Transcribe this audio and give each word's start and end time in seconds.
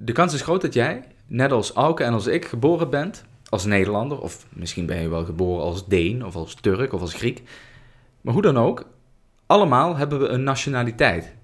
De 0.00 0.12
kans 0.12 0.34
is 0.34 0.42
groot 0.42 0.60
dat 0.60 0.74
jij, 0.74 1.04
net 1.26 1.52
als 1.52 1.72
Auke 1.72 2.04
en 2.04 2.12
als 2.12 2.26
ik, 2.26 2.44
geboren 2.44 2.90
bent 2.90 3.24
als 3.48 3.64
Nederlander. 3.64 4.20
Of 4.20 4.46
misschien 4.52 4.86
ben 4.86 5.00
je 5.00 5.08
wel 5.08 5.24
geboren 5.24 5.64
als 5.64 5.86
Deen 5.86 6.24
of 6.24 6.36
als 6.36 6.54
Turk 6.54 6.92
of 6.92 7.00
als 7.00 7.14
Griek. 7.14 7.42
Maar 8.20 8.32
hoe 8.32 8.42
dan 8.42 8.58
ook, 8.58 8.84
allemaal 9.46 9.96
hebben 9.96 10.18
we 10.20 10.28
een 10.28 10.42
nationaliteit. 10.42 11.34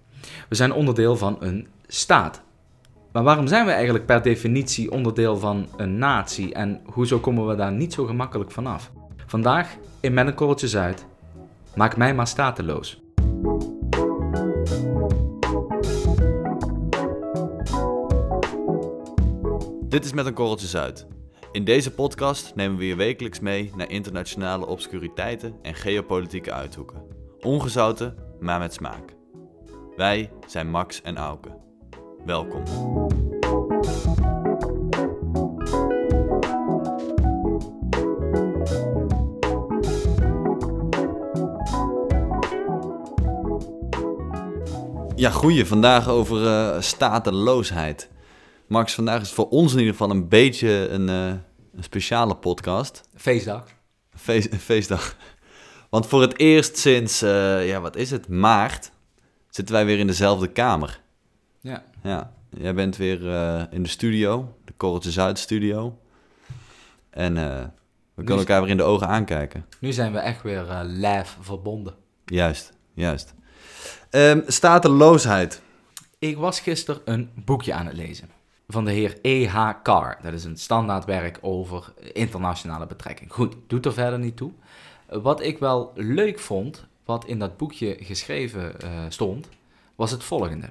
We 0.49 0.55
zijn 0.55 0.73
onderdeel 0.73 1.17
van 1.17 1.37
een 1.41 1.69
staat. 1.87 2.43
Maar 3.13 3.23
waarom 3.23 3.47
zijn 3.47 3.67
we 3.67 3.73
eigenlijk 3.73 4.07
per 4.07 4.23
definitie 4.23 4.91
onderdeel 4.91 5.37
van 5.37 5.69
een 5.77 5.99
natie 5.99 6.55
en 6.55 6.81
hoezo 6.85 7.19
komen 7.19 7.47
we 7.47 7.55
daar 7.55 7.73
niet 7.73 7.93
zo 7.93 8.05
gemakkelijk 8.05 8.51
vanaf? 8.51 8.91
Vandaag 9.27 9.77
in 10.01 10.15
Met 10.15 10.35
Korreltje 10.35 10.69
Zuid. 10.69 11.07
Maak 11.75 11.97
mij 11.97 12.15
maar 12.15 12.27
stateloos. 12.27 13.04
Dit 19.95 20.05
is 20.05 20.13
Met 20.13 20.27
een 20.27 20.35
Korreltje 20.35 20.67
Zuid. 20.67 21.07
In 21.53 21.65
deze 21.65 21.91
podcast 21.91 22.55
nemen 22.55 22.79
we 22.79 22.87
je 22.87 22.95
wekelijks 22.95 23.41
mee 23.41 23.71
naar 23.77 23.91
internationale 23.91 24.67
obscuriteiten 24.67 25.55
en 25.63 25.75
geopolitieke 25.75 26.53
uithoeken. 26.53 27.03
Ongezouten, 27.41 28.17
maar 28.41 28.59
met 28.59 28.73
smaak. 28.73 29.15
Wij 29.97 30.33
zijn 30.47 30.71
Max 30.71 31.03
en 31.03 31.17
Auke. 31.17 31.49
Welkom. 32.25 32.63
Ja, 45.17 45.31
goeie. 45.31 45.67
Vandaag 45.67 46.09
over 46.09 46.47
eh, 46.47 46.81
stateloosheid. 46.81 48.13
Max, 48.75 48.95
vandaag 48.95 49.21
is 49.21 49.33
voor 49.33 49.49
ons 49.49 49.73
in 49.73 49.79
ieder 49.79 49.93
geval 49.93 50.11
een 50.11 50.29
beetje 50.29 50.89
een, 50.89 51.09
eh, 51.09 51.27
een 51.77 51.83
speciale 51.83 52.37
podcast. 52.37 53.09
Feestdag. 53.15 53.65
Feest, 54.15 54.55
feestdag. 54.57 55.17
Want 55.91 56.07
voor 56.07 56.21
het 56.21 56.39
eerst 56.39 56.79
sinds, 56.79 57.23
eh, 57.23 57.69
ja, 57.69 57.81
wat 57.81 57.97
is 57.97 58.11
het, 58.11 58.29
maart, 58.29 58.91
zitten 59.51 59.75
wij 59.75 59.85
weer 59.85 59.99
in 59.99 60.07
dezelfde 60.07 60.47
kamer. 60.47 61.01
Ja. 61.61 61.85
Ja, 62.03 62.33
jij 62.51 62.75
bent 62.75 62.97
weer 62.97 63.29
eh, 63.31 63.63
in 63.71 63.83
de 63.83 63.89
studio, 63.89 64.57
de 64.65 64.73
Korreltje 64.77 65.11
Zuid 65.11 65.39
studio. 65.39 65.99
En 67.11 67.35
we 68.15 68.25
kunnen 68.25 68.39
elkaar 68.39 68.61
weer 68.61 68.71
in 68.71 68.77
de 68.77 68.83
ogen 68.83 69.09
aankijken. 69.09 69.67
Nu 69.81 69.93
zijn 69.93 70.13
we 70.13 70.19
echt 70.19 70.43
weer 70.43 70.83
live 70.85 71.37
verbonden. 71.41 71.95
Juist, 72.25 72.73
juist. 72.95 73.35
Ehm 74.11 74.41
stateloosheid. 74.47 75.63
Ik 76.19 76.37
was 76.37 76.61
gisteren 76.61 77.03
een 77.05 77.31
boekje 77.45 77.75
aan 77.75 77.87
het 77.87 77.97
lezen 77.97 78.34
van 78.69 78.85
de 78.85 78.93
heer 78.93 79.19
E.H. 79.23 79.71
Carr. 79.83 80.19
Dat 80.23 80.33
is 80.33 80.45
een 80.45 80.57
standaardwerk 80.57 81.39
over 81.41 81.93
internationale 82.13 82.87
betrekking. 82.87 83.33
Goed, 83.33 83.55
doet 83.67 83.87
er 83.87 83.93
verder 83.93 84.19
niet 84.19 84.37
toe. 84.37 84.53
Wat 85.09 85.43
ik 85.43 85.59
wel 85.59 85.93
leuk 85.95 86.39
vond, 86.39 86.87
wat 87.05 87.25
in 87.25 87.39
dat 87.39 87.57
boekje 87.57 87.97
geschreven 88.01 88.81
eh, 88.81 88.91
stond, 89.09 89.49
was 89.95 90.11
het 90.11 90.25
volgende. 90.25 90.71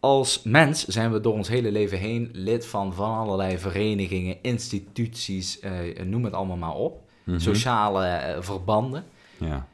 Als 0.00 0.42
mens 0.42 0.84
zijn 0.86 1.12
we 1.12 1.20
door 1.20 1.32
ons 1.32 1.48
hele 1.48 1.72
leven 1.72 1.98
heen 1.98 2.30
lid 2.32 2.66
van 2.66 2.94
van 2.94 3.16
allerlei 3.16 3.58
verenigingen, 3.58 4.36
instituties, 4.42 5.60
eh, 5.60 6.02
noem 6.04 6.24
het 6.24 6.32
allemaal 6.32 6.56
maar 6.56 6.74
op. 6.74 7.02
Mhm. 7.24 7.38
Sociale 7.38 8.06
eh, 8.06 8.42
verbanden. 8.42 9.04
Ja. 9.36 9.66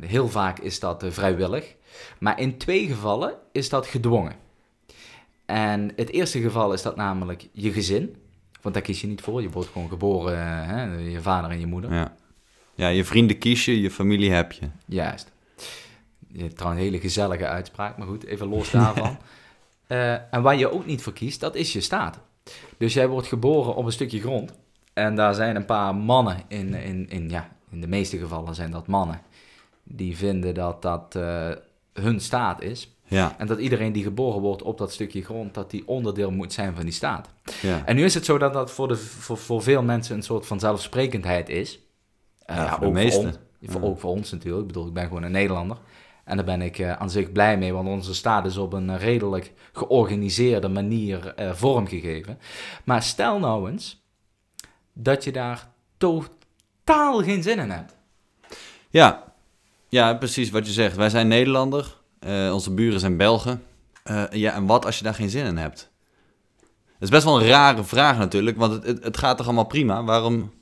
Heel 0.00 0.28
vaak 0.28 0.58
is 0.58 0.80
dat 0.80 1.04
vrijwillig. 1.08 1.74
Maar 2.18 2.40
in 2.40 2.58
twee 2.58 2.86
gevallen 2.86 3.34
is 3.52 3.68
dat 3.68 3.86
gedwongen. 3.86 4.36
En 5.48 5.92
het 5.96 6.10
eerste 6.10 6.40
geval 6.40 6.72
is 6.72 6.82
dat 6.82 6.96
namelijk 6.96 7.48
je 7.52 7.72
gezin. 7.72 8.16
Want 8.60 8.74
daar 8.74 8.82
kies 8.82 9.00
je 9.00 9.06
niet 9.06 9.20
voor. 9.20 9.42
Je 9.42 9.50
wordt 9.50 9.68
gewoon 9.68 9.88
geboren, 9.88 10.34
eh, 10.34 10.66
hè, 10.66 10.94
je 10.96 11.20
vader 11.20 11.50
en 11.50 11.60
je 11.60 11.66
moeder. 11.66 11.92
ja. 11.92 12.16
Ja, 12.74 12.88
je 12.88 13.04
vrienden 13.04 13.38
kies 13.38 13.64
je, 13.64 13.80
je 13.80 13.90
familie 13.90 14.30
heb 14.30 14.52
je. 14.52 14.68
Juist. 14.84 15.32
Je 16.28 16.52
trouwens 16.52 16.82
een 16.82 16.88
hele 16.90 17.00
gezellige 17.00 17.46
uitspraak, 17.46 17.96
maar 17.96 18.06
goed, 18.06 18.24
even 18.24 18.46
los 18.48 18.70
daarvan. 18.70 19.16
Eh, 19.86 20.12
en 20.34 20.42
waar 20.42 20.56
je 20.56 20.72
ook 20.72 20.86
niet 20.86 21.02
voor 21.02 21.12
kiest, 21.12 21.40
dat 21.40 21.54
is 21.54 21.72
je 21.72 21.80
staat. 21.80 22.20
Dus 22.76 22.94
jij 22.94 23.08
wordt 23.08 23.26
geboren 23.26 23.74
op 23.74 23.84
een 23.84 23.92
stukje 23.92 24.20
grond. 24.20 24.52
En 24.92 25.14
daar 25.14 25.34
zijn 25.34 25.56
een 25.56 25.64
paar 25.64 25.94
mannen, 25.94 26.42
in, 26.48 26.74
in, 26.74 27.08
in, 27.08 27.30
ja, 27.30 27.48
in 27.70 27.80
de 27.80 27.86
meeste 27.86 28.18
gevallen 28.18 28.54
zijn 28.54 28.70
dat 28.70 28.86
mannen, 28.86 29.20
die 29.82 30.16
vinden 30.16 30.54
dat 30.54 30.82
dat 30.82 31.14
eh, 31.14 31.50
hun 31.92 32.20
staat 32.20 32.62
is. 32.62 32.96
Ja, 33.08 33.34
En 33.38 33.46
dat 33.46 33.58
iedereen 33.58 33.92
die 33.92 34.02
geboren 34.02 34.40
wordt 34.40 34.62
op 34.62 34.78
dat 34.78 34.92
stukje 34.92 35.22
grond, 35.22 35.54
dat 35.54 35.70
die 35.70 35.88
onderdeel 35.88 36.30
moet 36.30 36.52
zijn 36.52 36.74
van 36.74 36.84
die 36.84 36.92
staat. 36.92 37.28
ja. 37.62 37.82
En 37.84 37.96
nu 37.96 38.04
is 38.04 38.14
het 38.14 38.24
zo 38.24 38.38
dat 38.38 38.52
dat 38.52 38.70
voor, 38.70 38.88
de, 38.88 38.96
voor, 38.96 39.38
voor 39.38 39.62
veel 39.62 39.82
mensen 39.82 40.16
een 40.16 40.22
soort 40.22 40.46
van 40.46 40.60
zelfsprekendheid 40.60 41.48
is. 41.48 41.80
Eh, 42.38 42.56
Ja, 42.56 42.70
voor 42.70 42.80
de 42.80 42.86
ook 42.86 42.92
meesten. 42.92 43.24
ons, 43.26 43.36
voor, 43.62 43.82
ook 43.82 44.00
voor 44.00 44.10
ons 44.10 44.32
natuurlijk. 44.32 44.60
Ik 44.60 44.66
bedoel, 44.66 44.86
ik 44.86 44.92
ben 44.92 45.06
gewoon 45.06 45.22
een 45.22 45.30
Nederlander. 45.30 45.76
En 46.24 46.36
daar 46.36 46.44
ben 46.44 46.62
ik 46.62 46.78
eh, 46.78 46.92
aan 46.92 47.10
zich 47.10 47.32
blij 47.32 47.58
mee, 47.58 47.72
want 47.72 47.88
onze 47.88 48.14
staat 48.14 48.46
is 48.46 48.56
op 48.56 48.72
een 48.72 48.90
eh, 48.90 49.00
redelijk 49.02 49.52
georganiseerde 49.72 50.68
manier 50.68 51.34
vormgegeven. 51.52 52.38
Maar 52.84 53.02
stel 53.02 53.38
nou 53.38 53.70
eens 53.70 54.02
dat 54.92 55.24
je 55.24 55.32
daar 55.32 55.68
totaal 55.96 57.22
geen 57.22 57.42
zin 57.42 57.58
in 57.58 57.70
hebt. 57.70 57.96
Ja, 58.90 59.24
ja, 59.88 60.14
precies 60.14 60.50
wat 60.50 60.66
je 60.66 60.72
zegt. 60.72 60.96
Wij 60.96 61.08
zijn 61.10 61.28
Nederlander, 61.28 61.96
eh, 62.20 62.50
onze 62.52 62.70
buren 62.70 63.00
zijn 63.00 63.16
Belgen. 63.16 63.62
Eh, 64.02 64.24
ja, 64.30 64.54
en 64.54 64.66
wat 64.66 64.84
als 64.84 64.98
je 64.98 65.04
daar 65.04 65.14
geen 65.14 65.30
zin 65.30 65.44
in 65.44 65.56
hebt? 65.56 65.90
Dat 66.58 67.08
is 67.08 67.08
best 67.08 67.24
wel 67.24 67.40
een 67.40 67.46
rare 67.46 67.84
vraag 67.84 68.18
natuurlijk, 68.18 68.56
want 68.56 68.84
het, 68.84 69.04
het, 69.04 69.16
gaat 69.16 69.36
toch 69.36 69.46
allemaal 69.46 69.66
prima? 69.66 70.04
Waarom, 70.04 70.52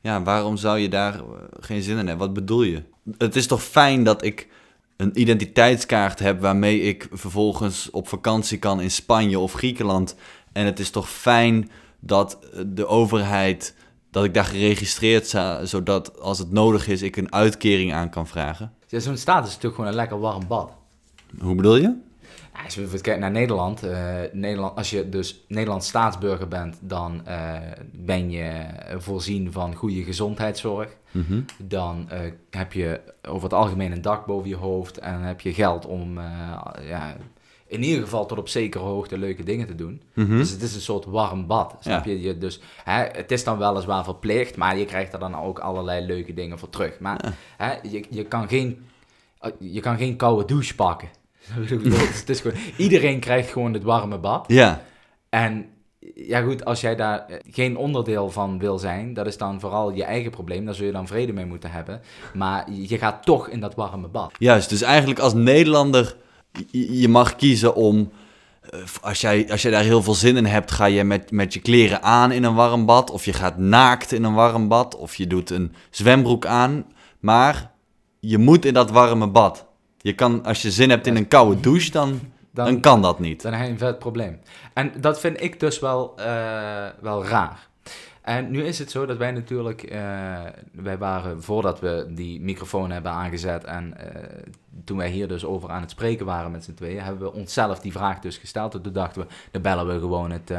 ja, 0.00 0.22
waarom 0.22 0.56
zou 0.56 0.78
je 0.78 0.88
daar 0.88 1.14
eh, 1.14 1.20
geen 1.60 1.82
zin 1.82 1.98
in 1.98 2.06
hebben? 2.06 2.26
Wat 2.26 2.34
bedoel 2.34 2.62
je? 2.62 2.82
Het 3.18 3.36
is 3.36 3.46
toch 3.46 3.62
fijn 3.62 4.04
dat 4.04 4.24
ik 4.24 4.48
een 4.96 5.20
identiteitskaart 5.20 6.18
heb 6.18 6.40
waarmee 6.40 6.80
ik 6.80 7.08
vervolgens 7.12 7.90
op 7.90 8.08
vakantie 8.08 8.58
kan 8.58 8.80
in 8.80 8.90
Spanje 8.90 9.38
of 9.38 9.52
Griekenland. 9.52 10.16
En 10.52 10.64
het 10.64 10.78
is 10.78 10.90
toch 10.90 11.10
fijn 11.10 11.70
dat 12.00 12.38
de 12.66 12.86
overheid, 12.86 13.74
dat 14.10 14.24
ik 14.24 14.34
daar 14.34 14.44
geregistreerd 14.44 15.26
sta, 15.26 15.64
zodat 15.64 16.20
als 16.20 16.38
het 16.38 16.52
nodig 16.52 16.88
is 16.88 17.02
ik 17.02 17.16
een 17.16 17.32
uitkering 17.32 17.94
aan 17.94 18.10
kan 18.10 18.26
vragen. 18.26 18.72
Ja, 18.86 18.98
Zo'n 18.98 19.16
staat 19.16 19.42
is 19.42 19.48
natuurlijk 19.48 19.74
gewoon 19.74 19.90
een 19.90 19.96
lekker 19.96 20.20
warm 20.20 20.46
bad. 20.46 20.72
Hoe 21.40 21.54
bedoel 21.54 21.76
je? 21.76 22.04
Ja, 22.56 22.62
als 22.62 22.74
je 22.74 22.80
bijvoorbeeld 22.80 23.02
kijkt 23.02 23.20
naar 23.20 23.30
Nederland, 23.30 23.82
eh, 23.82 24.14
Nederland, 24.32 24.76
als 24.76 24.90
je 24.90 25.08
dus 25.08 25.44
Nederlands 25.48 25.88
staatsburger 25.88 26.48
bent, 26.48 26.78
dan 26.80 27.26
eh, 27.26 27.54
ben 27.92 28.30
je 28.30 28.66
voorzien 28.98 29.52
van 29.52 29.74
goede 29.74 30.02
gezondheidszorg. 30.02 30.96
Mhm. 31.10 31.40
Dan 31.58 32.10
eh, 32.10 32.20
heb 32.50 32.72
je 32.72 33.00
over 33.28 33.42
het 33.42 33.52
algemeen 33.52 33.92
een 33.92 34.02
dak 34.02 34.26
boven 34.26 34.48
je 34.48 34.56
hoofd 34.56 34.98
en 34.98 35.20
heb 35.20 35.40
je 35.40 35.54
geld 35.54 35.86
om 35.86 36.18
ja, 36.82 37.16
in 37.66 37.82
ieder 37.82 38.02
geval 38.02 38.26
tot 38.26 38.38
op 38.38 38.48
zekere 38.48 38.84
hoogte 38.84 39.18
leuke 39.18 39.42
dingen 39.42 39.66
te 39.66 39.74
doen. 39.74 40.02
Mhm. 40.14 40.36
Dus 40.36 40.50
het 40.50 40.62
is 40.62 40.74
een 40.74 40.80
soort 40.80 41.04
warm 41.04 41.46
bad. 41.46 41.76
Snap 41.80 42.04
je? 42.04 42.20
je 42.20 42.38
dus, 42.38 42.60
hè, 42.84 43.04
het 43.04 43.32
is 43.32 43.44
dan 43.44 43.58
weliswaar 43.58 44.04
verplicht, 44.04 44.56
maar 44.56 44.78
je 44.78 44.84
krijgt 44.84 45.12
er 45.12 45.18
dan 45.18 45.36
ook 45.36 45.58
allerlei 45.58 46.06
leuke 46.06 46.34
dingen 46.34 46.58
voor 46.58 46.70
terug. 46.70 47.00
Maar 47.00 47.34
hè, 47.56 47.72
je, 47.82 48.04
je, 48.10 48.24
kan 48.24 48.48
geen, 48.48 48.86
je 49.58 49.80
kan 49.80 49.96
geen 49.96 50.16
koude 50.16 50.44
douche 50.44 50.74
pakken. 50.74 51.08
Het 52.20 52.28
is 52.28 52.40
gewoon, 52.40 52.58
iedereen 52.76 53.20
krijgt 53.20 53.50
gewoon 53.50 53.72
het 53.72 53.82
warme 53.82 54.18
bad. 54.18 54.44
Ja, 54.48 54.82
En 55.28 55.66
ja 56.14 56.40
goed, 56.40 56.64
als 56.64 56.80
jij 56.80 56.96
daar 56.96 57.26
eh, 57.26 57.36
geen 57.50 57.76
onderdeel 57.76 58.30
van 58.30 58.58
wil 58.58 58.78
zijn, 58.78 59.14
dat 59.14 59.26
is 59.26 59.36
dan 59.36 59.60
vooral 59.60 59.92
je 59.92 60.04
eigen 60.04 60.30
probleem. 60.30 60.64
Daar 60.64 60.74
zul 60.74 60.86
je 60.86 60.92
dan 60.92 61.06
vrede 61.06 61.32
mee 61.32 61.46
moeten 61.46 61.70
hebben. 61.70 62.00
Maar 62.34 62.70
je 62.70 62.98
gaat 62.98 63.24
toch 63.24 63.48
in 63.48 63.60
dat 63.60 63.74
warme 63.74 64.08
bad. 64.08 64.32
juist. 64.38 64.68
Dus 64.68 64.82
eigenlijk 64.82 65.18
als 65.18 65.34
Nederlander, 65.34 66.16
je, 66.70 67.00
je 67.00 67.08
mag 67.08 67.36
kiezen 67.36 67.74
om, 67.74 68.10
eh, 68.70 68.80
als 69.00 69.20
jij, 69.20 69.50
als 69.50 69.62
jij 69.62 69.70
daar 69.70 69.82
heel 69.82 70.02
veel 70.02 70.14
zin 70.14 70.36
in 70.36 70.46
hebt, 70.46 70.70
ga 70.70 70.84
je 70.84 71.04
met, 71.04 71.30
met 71.30 71.54
je 71.54 71.60
kleren 71.60 72.02
aan 72.02 72.32
in 72.32 72.44
een 72.44 72.54
warm 72.54 72.86
bad. 72.86 73.10
Of 73.10 73.24
je 73.24 73.32
gaat 73.32 73.58
naakt 73.58 74.12
in 74.12 74.24
een 74.24 74.34
warm 74.34 74.68
bad. 74.68 74.96
Of 74.96 75.14
je 75.14 75.26
doet 75.26 75.50
een 75.50 75.74
zwembroek 75.90 76.46
aan. 76.46 76.86
Maar 77.20 77.70
je 78.20 78.38
moet 78.38 78.64
in 78.64 78.74
dat 78.74 78.90
warme 78.90 79.28
bad. 79.28 79.66
Je 80.06 80.14
kan, 80.14 80.44
als 80.44 80.62
je 80.62 80.70
zin 80.70 80.90
hebt 80.90 81.06
in 81.06 81.16
een 81.16 81.28
koude 81.28 81.60
douche, 81.60 81.90
dan, 81.90 82.20
dan, 82.50 82.64
Dan, 82.64 82.80
kan 82.80 83.02
dat 83.02 83.18
niet. 83.18 83.42
dan 83.42 83.52
heb 83.52 83.66
je 83.66 83.72
een 83.72 83.78
vet 83.78 83.98
probleem. 83.98 84.38
En 84.74 84.92
dat 85.00 85.20
vind 85.20 85.42
ik 85.42 85.60
dus 85.60 85.78
wel, 85.78 86.12
eh, 86.16 86.86
wel 87.00 87.24
raar. 87.24 87.68
En 88.22 88.50
nu 88.50 88.64
is 88.64 88.78
het 88.78 88.90
zo 88.90 89.06
dat 89.06 89.16
wij 89.16 89.30
natuurlijk, 89.30 89.82
eh, 89.82 90.00
wij 90.72 90.98
waren 90.98 91.42
voordat 91.42 91.80
we 91.80 92.06
die 92.10 92.40
microfoon 92.40 92.90
hebben 92.90 93.12
aangezet 93.12 93.64
en 93.64 94.14
eh, 94.14 94.22
toen 94.84 94.96
wij 94.96 95.10
hier 95.10 95.28
dus 95.28 95.44
over 95.44 95.70
aan 95.70 95.80
het 95.80 95.90
spreken 95.90 96.26
waren 96.26 96.50
met 96.50 96.64
z'n 96.64 96.74
tweeën, 96.74 97.00
hebben 97.02 97.22
we 97.22 97.32
onszelf 97.38 97.80
die 97.80 97.92
vraag 97.92 98.18
dus 98.18 98.36
gesteld. 98.36 98.74
En 98.74 98.82
toen 98.82 98.92
dachten 98.92 99.22
we, 99.22 99.28
dan 99.50 99.62
bellen 99.62 99.86
we 99.86 99.98
gewoon 100.00 100.30
het, 100.30 100.52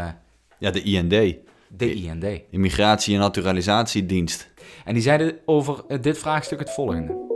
Ja, 0.59 0.71
de 0.71 0.81
IND, 0.81 1.35
de 1.67 1.93
IND. 1.93 2.25
Immigratie- 2.49 3.13
en 3.13 3.19
Naturalisatiedienst. 3.19 4.49
En 4.85 4.93
die 4.93 5.03
zeiden 5.03 5.37
over 5.45 5.83
dit 6.01 6.17
vraagstuk 6.17 6.59
het 6.59 6.71
volgende. 6.73 7.26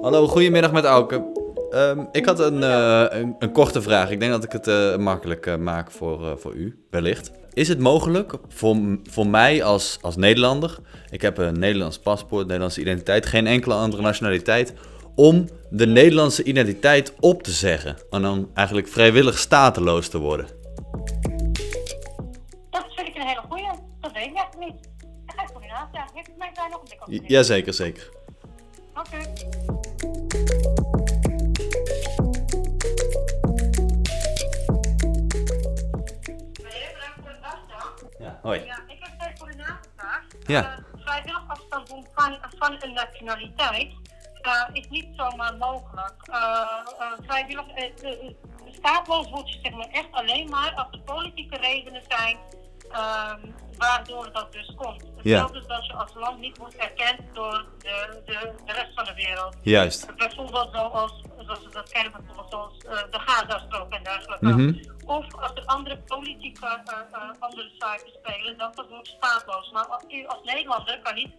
Hallo, 0.00 0.26
goedemiddag 0.26 0.72
met 0.72 0.84
Auke. 0.84 1.32
Ehm, 1.70 2.04
ik 2.12 2.24
had 2.24 2.38
een, 2.40 2.62
eh, 2.62 3.04
een, 3.08 3.36
een 3.38 3.52
korte 3.52 3.82
vraag. 3.82 4.10
Ik 4.10 4.20
denk 4.20 4.32
dat 4.32 4.44
ik 4.44 4.52
het 4.52 4.66
eh, 4.66 4.96
makkelijk 4.96 5.46
eh, 5.46 5.56
maak 5.56 5.90
voor, 5.90 6.38
voor 6.38 6.54
u, 6.54 6.84
wellicht. 6.90 7.30
Is 7.52 7.68
het 7.68 7.78
mogelijk 7.78 8.32
voor, 8.48 8.76
voor 9.10 9.26
mij 9.26 9.62
als, 9.62 9.98
als 10.00 10.16
Nederlander, 10.16 10.78
ik 11.10 11.22
heb 11.22 11.38
een 11.38 11.58
Nederlands 11.58 11.98
paspoort, 11.98 12.46
Nederlandse 12.46 12.80
identiteit, 12.80 13.26
geen 13.26 13.46
enkele 13.46 13.74
andere 13.74 14.02
nationaliteit, 14.02 14.72
om 15.14 15.48
de 15.70 15.86
Nederlandse 15.86 16.42
identiteit 16.42 17.14
op 17.20 17.42
te 17.42 17.50
zeggen 17.50 17.96
en 18.10 18.22
dan 18.22 18.50
eigenlijk 18.54 18.88
vrijwillig 18.88 19.38
stateloos 19.38 20.08
te 20.08 20.18
worden? 20.18 20.46
Dat 22.70 22.84
vind 22.94 23.08
ik 23.08 23.14
een 23.14 23.26
hele 23.26 23.42
goeie. 23.48 23.70
Dat 24.00 24.12
weet 24.12 24.26
ik 24.26 24.34
echt 24.34 24.58
niet. 24.58 24.88
Daar 25.26 25.36
ga 25.36 25.42
ik 25.42 25.48
voor 25.52 25.62
het 26.14 26.36
mij 26.38 26.50
een 27.06 27.24
Jazeker, 27.26 27.74
zeker. 27.74 28.08
Oké. 28.08 28.17
Hoi. 38.48 38.64
Ja, 38.64 38.78
ik 38.86 38.96
heb 39.00 39.18
tijd 39.18 39.38
voor 39.38 39.48
de 39.48 39.56
navraag. 39.56 40.22
Ja. 40.46 40.62
Uh, 40.62 41.02
vrijwillig 41.04 41.42
afstand 41.48 41.88
doen 41.88 42.06
van, 42.14 42.38
van 42.58 42.76
een 42.78 42.92
nationaliteit 42.92 43.92
uh, 44.42 44.68
is 44.72 44.88
niet 44.88 45.06
zomaar 45.16 45.56
mogelijk. 45.56 46.14
Uh, 46.30 46.66
vrijwillig, 47.26 47.64
staatloos 48.72 49.30
word 49.30 49.52
je 49.52 49.58
zeg 49.62 49.72
maar 49.72 49.88
echt 49.90 50.08
alleen 50.10 50.50
maar 50.50 50.72
als 50.74 50.86
er 50.90 51.00
politieke 51.00 51.56
redenen 51.56 52.02
zijn 52.08 52.36
um, 52.88 53.54
waardoor 53.76 54.32
dat 54.32 54.52
dus 54.52 54.74
komt. 54.76 55.02
Hetzelfde 55.16 55.60
ja. 55.60 55.66
dat 55.66 55.86
je 55.86 55.92
als 55.92 56.14
land 56.14 56.38
niet 56.38 56.58
wordt 56.58 56.76
erkend 56.76 57.20
door 57.32 57.66
de, 57.78 58.22
de, 58.26 58.52
de 58.64 58.72
rest 58.72 58.94
van 58.94 59.04
de 59.04 59.14
wereld. 59.14 59.56
Juist. 59.62 60.16
Bijvoorbeeld 60.16 60.68
zoals, 60.72 61.22
zoals 61.38 61.64
we 61.64 61.70
dat 61.72 61.88
kennen, 61.88 62.12
bijvoorbeeld 62.12 62.50
zoals 62.50 62.74
uh, 62.84 62.90
de 63.10 63.18
Gazastrook 63.18 63.92
en 63.92 64.02
dergelijke. 64.02 64.46
Mm 64.46 64.52
-hmm. 64.52 64.87
Er 65.78 65.84
andere 65.84 66.04
politieke 66.06 66.66
uh, 66.66 66.94
uh, 67.12 67.30
andere 67.38 67.70
zaken 67.78 68.10
spelen, 68.22 68.58
dan 68.58 68.72
wordt 68.74 68.90
het 68.90 69.06
staatloos. 69.06 69.70
Maar 69.70 69.86
als, 69.86 70.02
u 70.08 70.26
als 70.26 70.42
Nederlander 70.44 71.00
kan 71.02 71.14
niet 71.14 71.32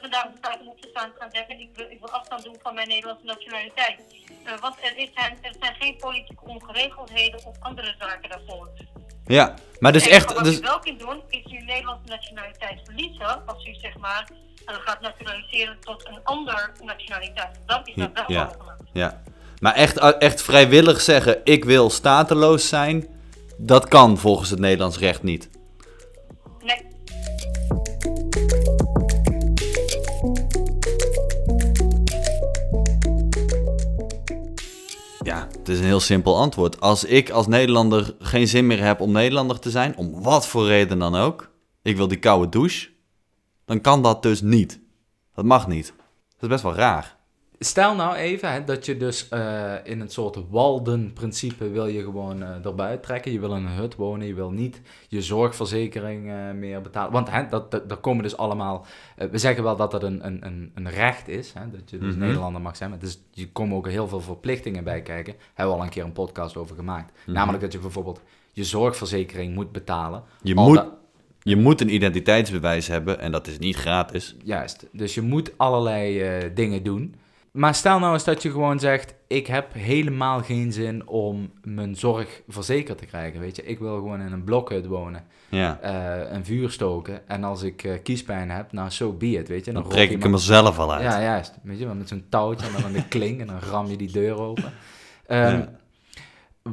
vandaag 0.00 0.24
de 0.24 0.40
tijd 0.40 0.64
moeten 0.64 0.90
staan 0.90 1.10
en 1.18 1.30
zeggen 1.32 1.60
ik 1.60 1.70
wil, 1.74 1.86
ik 1.90 1.98
wil 2.00 2.10
afstand 2.10 2.44
doen 2.44 2.56
van 2.62 2.74
mijn 2.74 2.88
Nederlandse 2.88 3.24
nationaliteit. 3.26 3.98
want 4.60 4.76
er, 4.82 4.96
is, 4.96 5.08
er 5.14 5.54
zijn 5.60 5.74
geen 5.78 5.96
politieke 5.96 6.44
ongeregeldheden 6.44 7.46
of 7.46 7.56
andere 7.60 7.94
zaken 7.98 8.28
daarvoor. 8.28 8.68
Ja, 9.24 9.54
maar 9.78 9.92
dus 9.92 10.06
en 10.06 10.10
echt... 10.10 10.32
Wat 10.32 10.44
dus... 10.44 10.58
u 10.58 10.60
wel 10.60 10.78
kunt 10.78 11.00
doen, 11.00 11.22
is 11.28 11.44
uw 11.44 11.64
Nederlandse 11.64 12.08
nationaliteit 12.08 12.80
verliezen 12.84 13.46
als 13.46 13.66
u 13.66 13.74
zeg 13.74 13.96
maar 13.96 14.28
gaat 14.64 15.00
naturaliseren 15.00 15.80
tot 15.80 16.06
een 16.06 16.20
andere 16.22 16.70
nationaliteit. 16.82 17.58
Dan 17.66 17.80
is 17.84 17.94
dat 17.94 18.10
wel 18.14 18.24
ja. 18.26 18.44
mogelijk. 18.44 18.80
Ja, 18.92 19.22
maar 19.60 19.74
echt, 19.74 19.98
echt 19.98 20.42
vrijwillig 20.42 21.00
zeggen, 21.00 21.40
ik 21.44 21.64
wil 21.64 21.90
stateloos 21.90 22.68
zijn, 22.68 23.19
dat 23.62 23.88
kan 23.88 24.18
volgens 24.18 24.50
het 24.50 24.58
Nederlands 24.58 24.98
recht 24.98 25.22
niet. 25.22 25.50
Nee. 26.62 26.86
Ja, 35.22 35.48
het 35.58 35.68
is 35.68 35.78
een 35.78 35.84
heel 35.84 36.00
simpel 36.00 36.36
antwoord. 36.36 36.80
Als 36.80 37.04
ik 37.04 37.30
als 37.30 37.46
Nederlander 37.46 38.14
geen 38.18 38.48
zin 38.48 38.66
meer 38.66 38.82
heb 38.82 39.00
om 39.00 39.12
Nederlander 39.12 39.58
te 39.58 39.70
zijn, 39.70 39.96
om 39.96 40.22
wat 40.22 40.46
voor 40.46 40.66
reden 40.66 40.98
dan 40.98 41.14
ook, 41.14 41.50
ik 41.82 41.96
wil 41.96 42.08
die 42.08 42.18
koude 42.18 42.48
douche, 42.48 42.88
dan 43.64 43.80
kan 43.80 44.02
dat 44.02 44.22
dus 44.22 44.40
niet. 44.40 44.80
Dat 45.34 45.44
mag 45.44 45.66
niet. 45.66 45.86
Dat 46.28 46.42
is 46.42 46.48
best 46.48 46.62
wel 46.62 46.74
raar. 46.74 47.19
Stel 47.62 47.94
nou 47.94 48.14
even 48.14 48.52
hè, 48.52 48.64
dat 48.64 48.86
je 48.86 48.96
dus 48.96 49.28
uh, 49.32 49.74
in 49.84 50.00
een 50.00 50.08
soort 50.08 50.38
Walden-principe 50.48 51.70
wil 51.70 51.86
je 51.86 52.02
gewoon 52.02 52.42
uh, 52.42 52.64
erbuiten 52.64 53.00
trekken. 53.00 53.32
Je 53.32 53.40
wil 53.40 53.54
in 53.54 53.64
een 53.64 53.72
hut 53.72 53.94
wonen, 53.94 54.26
je 54.26 54.34
wil 54.34 54.50
niet 54.50 54.80
je 55.08 55.22
zorgverzekering 55.22 56.26
uh, 56.26 56.50
meer 56.50 56.80
betalen. 56.80 57.12
Want 57.12 57.30
hè, 57.30 57.46
dat, 57.48 57.70
dat, 57.70 57.88
dat 57.88 58.00
komen 58.00 58.22
dus 58.22 58.36
allemaal... 58.36 58.86
we 59.30 59.38
zeggen 59.38 59.62
wel 59.62 59.76
dat 59.76 59.90
dat 59.90 60.02
een, 60.02 60.26
een, 60.26 60.72
een 60.74 60.90
recht 60.90 61.28
is, 61.28 61.52
hè, 61.52 61.70
dat 61.70 61.90
je 61.90 61.98
dus 61.98 62.14
Mhm. 62.14 62.24
Nederlander 62.24 62.62
mag 62.62 62.76
zijn. 62.76 62.90
Maar 62.90 62.98
dus, 62.98 63.20
je 63.30 63.48
komen 63.48 63.76
ook 63.76 63.88
heel 63.88 64.08
veel 64.08 64.20
verplichtingen 64.20 64.84
bij 64.84 65.02
kijken. 65.02 65.34
Hebben 65.54 65.74
we 65.74 65.80
al 65.80 65.86
een 65.86 65.92
keer 65.92 66.04
een 66.04 66.12
podcast 66.12 66.56
over 66.56 66.76
gemaakt. 66.76 67.12
Mhm. 67.24 67.32
Namelijk 67.32 67.62
dat 67.62 67.72
je 67.72 67.78
bijvoorbeeld 67.78 68.22
je 68.52 68.64
zorgverzekering 68.64 69.54
moet 69.54 69.72
betalen. 69.72 70.22
Je 70.42 70.54
moet, 70.54 70.84
je 71.42 71.56
moet 71.56 71.80
een 71.80 71.94
identiteitsbewijs 71.94 72.86
hebben 72.86 73.18
en 73.18 73.32
dat 73.32 73.46
is 73.46 73.58
niet 73.58 73.76
gratis. 73.76 74.36
Juist, 74.44 74.86
dus 74.92 75.14
je 75.14 75.22
moet 75.22 75.52
allerlei 75.56 76.20
eh, 76.20 76.50
dingen 76.54 76.82
doen. 76.82 77.14
Maar 77.52 77.74
stel 77.74 77.98
nou 77.98 78.12
eens 78.12 78.24
dat 78.24 78.42
je 78.42 78.50
gewoon 78.50 78.78
zegt: 78.78 79.14
Ik 79.26 79.46
heb 79.46 79.72
helemaal 79.72 80.40
geen 80.42 80.72
zin 80.72 81.08
om 81.08 81.50
mijn 81.62 81.96
zorg 81.96 82.42
verzekerd 82.48 82.98
te 82.98 83.06
krijgen. 83.06 83.40
Weet 83.40 83.56
je, 83.56 83.64
ik 83.64 83.78
wil 83.78 83.94
gewoon 83.94 84.20
in 84.20 84.32
een 84.32 84.44
blokhut 84.44 84.86
wonen, 84.86 85.24
Ja, 85.48 85.78
eh, 85.80 86.32
een 86.32 86.44
vuur 86.44 86.70
stoken. 86.70 87.28
En 87.28 87.44
als 87.44 87.62
ik 87.62 87.84
eh, 87.84 87.92
kiespijn 88.02 88.50
heb, 88.50 88.72
nou, 88.72 88.90
so 88.90 89.12
be 89.12 89.26
it. 89.26 89.48
Weet 89.48 89.64
je, 89.64 89.72
dan 89.72 89.88
trek 89.88 90.10
ik 90.10 90.22
hem 90.22 90.32
er 90.32 90.38
zelf 90.38 90.78
al 90.78 90.92
uit. 90.92 91.02
Ja, 91.02 91.22
juist. 91.22 91.54
Weet 91.62 91.78
je, 91.78 91.84
wel, 91.84 91.94
met 91.94 92.08
zo'n 92.08 92.24
touwtje 92.28 92.66
en 92.66 92.72
dan 92.72 92.84
aan 92.84 92.92
de 92.92 93.08
kling 93.18 93.40
en 93.40 93.46
dan 93.46 93.58
ram 93.70 93.86
je 93.86 93.96
die 93.96 94.12
deur 94.12 94.38
open. 94.40 94.72
Ehm, 95.26 95.56
Ja. 95.56 95.68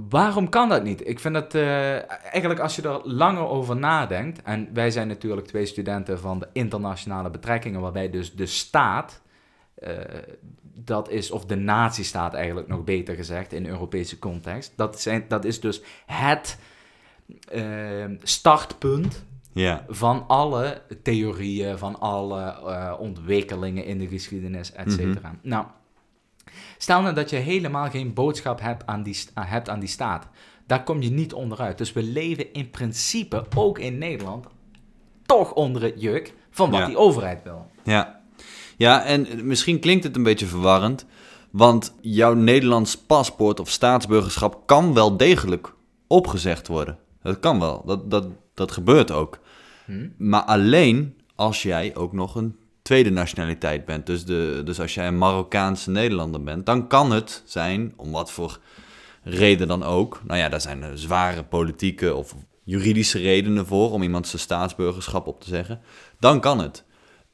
Waarom 0.09 0.49
kan 0.49 0.69
dat 0.69 0.83
niet? 0.83 1.07
Ik 1.07 1.19
vind 1.19 1.35
het 1.35 1.55
eh, 1.55 2.11
eigenlijk 2.31 2.59
als 2.59 2.75
je 2.75 2.81
er 2.81 2.99
langer 3.03 3.47
over 3.47 3.75
nadenkt. 3.75 4.41
En 4.41 4.69
wij 4.73 4.91
zijn 4.91 5.07
natuurlijk 5.07 5.47
twee 5.47 5.65
studenten 5.65 6.19
van 6.19 6.39
de 6.39 6.47
internationale 6.53 7.29
betrekkingen, 7.29 7.81
waarbij 7.81 8.09
dus 8.09 8.35
de 8.35 8.45
staat, 8.45 9.21
eh, 9.79 9.93
dat 10.73 11.09
is, 11.09 11.31
of 11.31 11.45
de 11.45 11.55
nazistaat 11.55 12.33
eigenlijk 12.33 12.67
nog 12.67 12.83
beter 12.83 13.15
gezegd 13.15 13.53
in 13.53 13.65
Europese 13.65 14.19
context, 14.19 14.73
dat, 14.75 15.01
zijn, 15.01 15.25
dat 15.27 15.45
is 15.45 15.59
dus 15.59 15.81
het 16.05 16.57
eh, 17.51 18.05
startpunt 18.23 19.25
van 19.87 20.23
alle 20.27 20.81
theorieën, 21.03 21.77
van 21.77 21.99
alle 21.99 22.41
eh, 22.41 22.93
ontwikkelingen 22.99 23.85
in 23.85 23.97
de 23.97 24.07
geschiedenis, 24.07 24.71
et 24.71 24.91
cetera. 24.91 25.35
Nou, 25.41 25.65
stel 26.77 27.01
nou 27.01 27.15
dat 27.15 27.29
je 27.29 27.35
helemaal 27.35 27.89
geen 27.89 28.13
boodschap 28.13 28.61
hebt 28.61 28.85
aan, 28.85 29.03
die, 29.03 29.17
hebt 29.33 29.69
aan 29.69 29.79
die 29.79 29.89
staat. 29.89 30.27
Daar 30.65 30.83
kom 30.83 31.01
je 31.01 31.09
niet 31.09 31.33
onderuit. 31.33 31.77
Dus 31.77 31.93
we 31.93 32.03
leven 32.03 32.53
in 32.53 32.69
principe, 32.69 33.45
ook 33.55 33.79
in 33.79 33.97
Nederland, 33.97 34.47
toch 35.25 35.53
onder 35.53 35.81
het 35.81 36.01
juk 36.01 36.33
van 36.51 36.69
wat 36.69 36.79
Ja. 36.79 36.85
die 36.85 36.97
overheid 36.97 37.43
wil. 37.43 37.71
ja. 37.83 38.16
Ja, 38.77 39.03
en 39.03 39.27
misschien 39.47 39.79
klinkt 39.79 40.03
het 40.03 40.15
een 40.15 40.23
beetje 40.23 40.45
verwarrend, 40.45 41.05
want 41.51 41.93
jouw 42.01 42.33
Nederlands 42.33 42.97
paspoort 42.97 43.59
of 43.59 43.69
staatsburgerschap 43.69 44.61
kan 44.65 44.93
wel 44.93 45.17
degelijk 45.17 45.73
opgezegd 46.07 46.67
worden. 46.67 46.97
Dat 47.21 47.39
kan 47.39 47.59
wel, 47.59 47.83
dat, 47.85 48.11
dat, 48.11 48.27
dat 48.53 48.71
gebeurt 48.71 49.11
ook. 49.11 49.39
Hm? 49.85 50.07
Maar 50.17 50.41
alleen 50.41 51.15
als 51.35 51.63
jij 51.63 51.95
ook 51.95 52.13
nog 52.13 52.35
een 52.35 52.55
tweede 52.81 53.09
nationaliteit 53.09 53.85
bent. 53.85 54.05
Dus, 54.05 54.25
de, 54.25 54.61
dus 54.65 54.79
als 54.79 54.93
jij 54.93 55.07
een 55.07 55.17
Marokkaanse 55.17 55.89
Nederlander 55.89 56.43
bent, 56.43 56.65
dan 56.65 56.87
kan 56.87 57.11
het 57.11 57.43
zijn, 57.45 57.93
om 57.95 58.11
wat 58.11 58.31
voor 58.31 58.59
reden 59.23 59.67
dan 59.67 59.83
ook. 59.83 60.21
Nou 60.27 60.39
ja, 60.39 60.49
daar 60.49 60.61
zijn 60.61 60.97
zware 60.97 61.43
politieke 61.43 62.15
of 62.15 62.35
juridische 62.63 63.19
redenen 63.19 63.65
voor 63.65 63.91
om 63.91 64.03
iemand 64.03 64.27
zijn 64.27 64.41
staatsburgerschap 64.41 65.27
op 65.27 65.41
te 65.41 65.49
zeggen. 65.49 65.81
Dan 66.19 66.39
kan 66.39 66.59
het. 66.59 66.83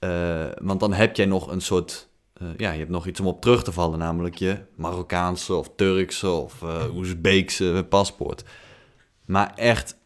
Eh, 0.07 0.45
want 0.61 0.79
dan 0.79 0.93
heb 0.93 1.15
jij 1.15 1.25
nog 1.25 1.47
een 1.51 1.61
soort. 1.61 2.07
eh, 2.33 2.47
ja, 2.57 2.71
je 2.71 2.77
hebt 2.79 2.89
nog 2.91 3.07
iets 3.07 3.19
om 3.19 3.27
op 3.27 3.41
terug 3.41 3.63
te 3.63 3.71
vallen, 3.71 3.99
namelijk 3.99 4.35
je 4.35 4.57
Marokkaanse 4.75 5.53
of 5.53 5.69
Turkse 5.75 6.29
of 6.29 6.61
eh 6.61 6.95
Oezbeekse 6.95 7.85
paspoort. 7.89 8.43
Maar 9.25 9.53
echt 9.55 9.97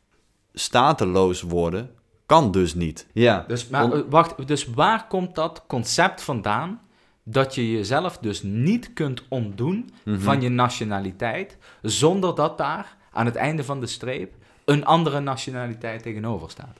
stateloos 0.53 1.41
worden 1.41 1.89
kan 2.25 2.51
dus 2.51 2.73
niet. 2.73 3.07
Ja, 3.13 3.43
Dus, 3.47 3.67
maar, 3.67 3.83
Om- 3.91 4.09
wacht, 4.09 4.47
dus 4.47 4.65
waar 4.67 5.07
komt 5.07 5.35
dat 5.35 5.63
concept 5.67 6.21
vandaan 6.21 6.81
dat 7.23 7.55
je 7.55 7.71
jezelf 7.71 8.17
dus 8.17 8.41
niet 8.43 8.93
kunt 8.93 9.23
ontdoen 9.29 9.89
Mhm. 10.05 10.19
van 10.19 10.41
je 10.41 10.49
nationaliteit, 10.49 11.57
zonder 11.81 12.35
dat 12.35 12.57
daar 12.57 12.95
aan 13.11 13.25
het 13.25 13.35
einde 13.35 13.63
van 13.63 13.79
de 13.79 13.87
streep 13.87 14.33
een 14.65 14.85
andere 14.85 15.19
nationaliteit 15.19 16.03
tegenover 16.03 16.49
staat? 16.49 16.77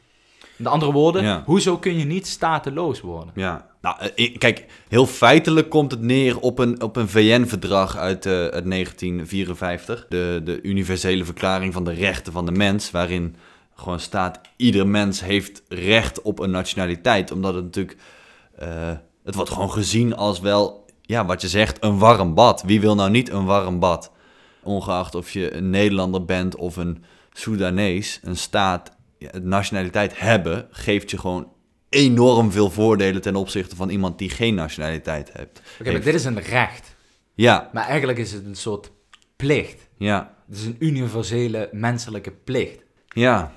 Met 0.57 0.71
andere 0.71 0.91
woorden, 0.91 1.23
Ja. 1.23 1.43
hoezo 1.45 1.77
kun 1.77 1.97
je 1.97 2.05
niet 2.05 2.27
stateloos 2.27 3.01
worden? 3.01 3.31
Ja, 3.35 3.67
nou, 3.81 3.95
eh, 4.15 4.37
kijk, 4.37 4.65
heel 4.87 5.05
feitelijk 5.05 5.69
komt 5.69 5.91
het 5.91 6.01
neer 6.01 6.39
op 6.39 6.59
een, 6.59 6.81
op 6.81 6.95
een 6.95 7.09
VN-verdrag 7.09 7.97
uit, 7.97 8.25
eh, 8.25 8.31
uit 8.33 8.65
1954. 8.65 10.05
De, 10.09 10.41
de 10.43 10.61
Universele 10.61 11.25
Verklaring 11.25 11.73
van 11.73 11.83
de 11.83 11.93
Rechten 11.93 12.33
van 12.33 12.45
de 12.45 12.51
Mens, 12.51 12.91
waarin 12.91 13.35
gewoon 13.75 13.99
staat... 13.99 14.39
ieder 14.55 14.87
mens 14.87 15.21
heeft 15.21 15.63
recht 15.69 16.21
op 16.21 16.39
een 16.39 16.51
nationaliteit. 16.51 17.31
Omdat 17.31 17.53
het 17.53 17.63
natuurlijk... 17.63 17.97
eh, 18.55 18.91
het 19.23 19.35
wordt 19.35 19.49
gewoon 19.51 19.71
gezien 19.71 20.15
als 20.15 20.39
wel, 20.39 20.85
ja, 21.01 21.25
wat 21.25 21.41
je 21.41 21.47
zegt, 21.47 21.83
een 21.83 21.97
warm 21.97 22.33
bad. 22.33 22.61
Wie 22.65 22.81
wil 22.81 22.95
nou 22.95 23.09
niet 23.09 23.29
een 23.29 23.45
warm 23.45 23.79
bad? 23.79 24.11
Ongeacht 24.63 25.15
of 25.15 25.31
je 25.31 25.53
een 25.55 25.69
Nederlander 25.69 26.25
bent 26.25 26.55
of 26.55 26.75
een 26.77 27.03
Soedanees, 27.33 28.19
een 28.23 28.37
staat, 28.37 28.91
nationaliteit 29.41 30.19
hebben, 30.19 30.67
geeft 30.71 31.11
je 31.11 31.17
gewoon 31.17 31.51
enorm 31.89 32.51
veel 32.51 32.69
voordelen 32.69 33.21
ten 33.21 33.35
opzichte 33.35 33.75
van 33.75 33.89
iemand 33.89 34.17
die 34.17 34.29
geen 34.29 34.55
nationaliteit 34.55 35.31
heeft. 35.33 35.61
Oké, 35.79 35.91
maar 35.91 36.01
dit 36.01 36.13
is 36.13 36.25
een 36.25 36.39
recht. 36.39 36.95
Ja, 37.33 37.69
Maar 37.73 37.85
eigenlijk 37.87 38.19
is 38.19 38.31
het 38.31 38.45
een 38.45 38.55
soort 38.55 38.91
plicht. 39.35 39.87
ja, 39.97 40.33
Het 40.47 40.57
is 40.57 40.65
een 40.65 40.75
universele 40.79 41.69
menselijke 41.71 42.31
plicht. 42.31 42.79
ja, 43.07 43.51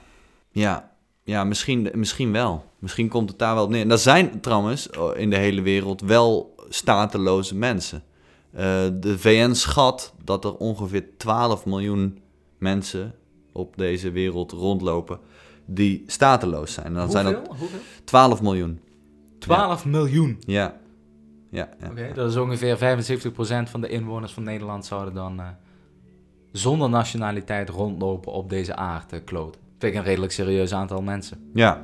ja. 0.53 0.89
Ja, 1.25 1.45
misschien, 1.45 1.91
misschien 1.95 2.33
wel. 2.33 2.65
Misschien 2.79 3.09
komt 3.09 3.29
het 3.31 3.39
daar 3.39 3.55
wel 3.55 3.65
op 3.65 3.71
neer. 3.71 3.83
En 3.83 3.91
er 3.91 3.99
zijn 3.99 4.41
trouwens 4.41 4.91
oh, 4.91 5.17
in 5.19 5.31
de 5.31 5.37
hele 5.37 5.61
wereld 5.63 6.01
wel 6.01 6.55
stateloze 6.69 7.55
mensen. 7.57 8.03
Eh, 8.53 8.63
de 8.93 9.19
VN 9.19 9.53
schat 9.53 10.15
dat 10.25 10.45
er 10.45 10.57
ongeveer 10.57 11.05
12 11.17 11.67
miljoen 11.67 12.19
mensen 12.59 13.15
op 13.53 13.77
deze 13.77 14.11
wereld 14.11 14.53
rondlopen 14.53 15.21
die 15.75 16.05
stateloos 16.07 16.73
zijn. 16.73 16.87
En 16.87 16.95
dan 16.95 17.11
zijn 17.11 17.25
dat 17.25 17.47
Hoeveel? 17.47 17.79
12 18.05 18.43
miljoen. 18.43 18.81
12 19.39 19.85
miljoen. 19.85 20.37
Ja. 20.47 20.79
Ja, 21.51 21.69
ja. 21.81 21.91
Oké, 21.91 22.11
dat 22.15 22.31
is 22.31 22.37
ongeveer 22.37 22.77
75% 23.67 23.71
van 23.71 23.81
de 23.81 23.89
inwoners 23.89 24.33
van 24.33 24.43
Nederland 24.43 24.85
zouden 24.87 25.15
dan 25.15 25.41
eh, 25.41 25.47
zonder 26.53 26.89
nationaliteit 26.89 27.69
rondlopen 27.69 28.33
op 28.33 28.51
deze 28.51 28.77
aardkloot. 28.77 29.59
Vind 29.79 29.93
ik 29.93 29.99
een 29.99 30.05
redelijk 30.05 30.33
serieus 30.33 30.73
aantal 30.73 31.03
mensen. 31.03 31.51
ja. 31.55 31.83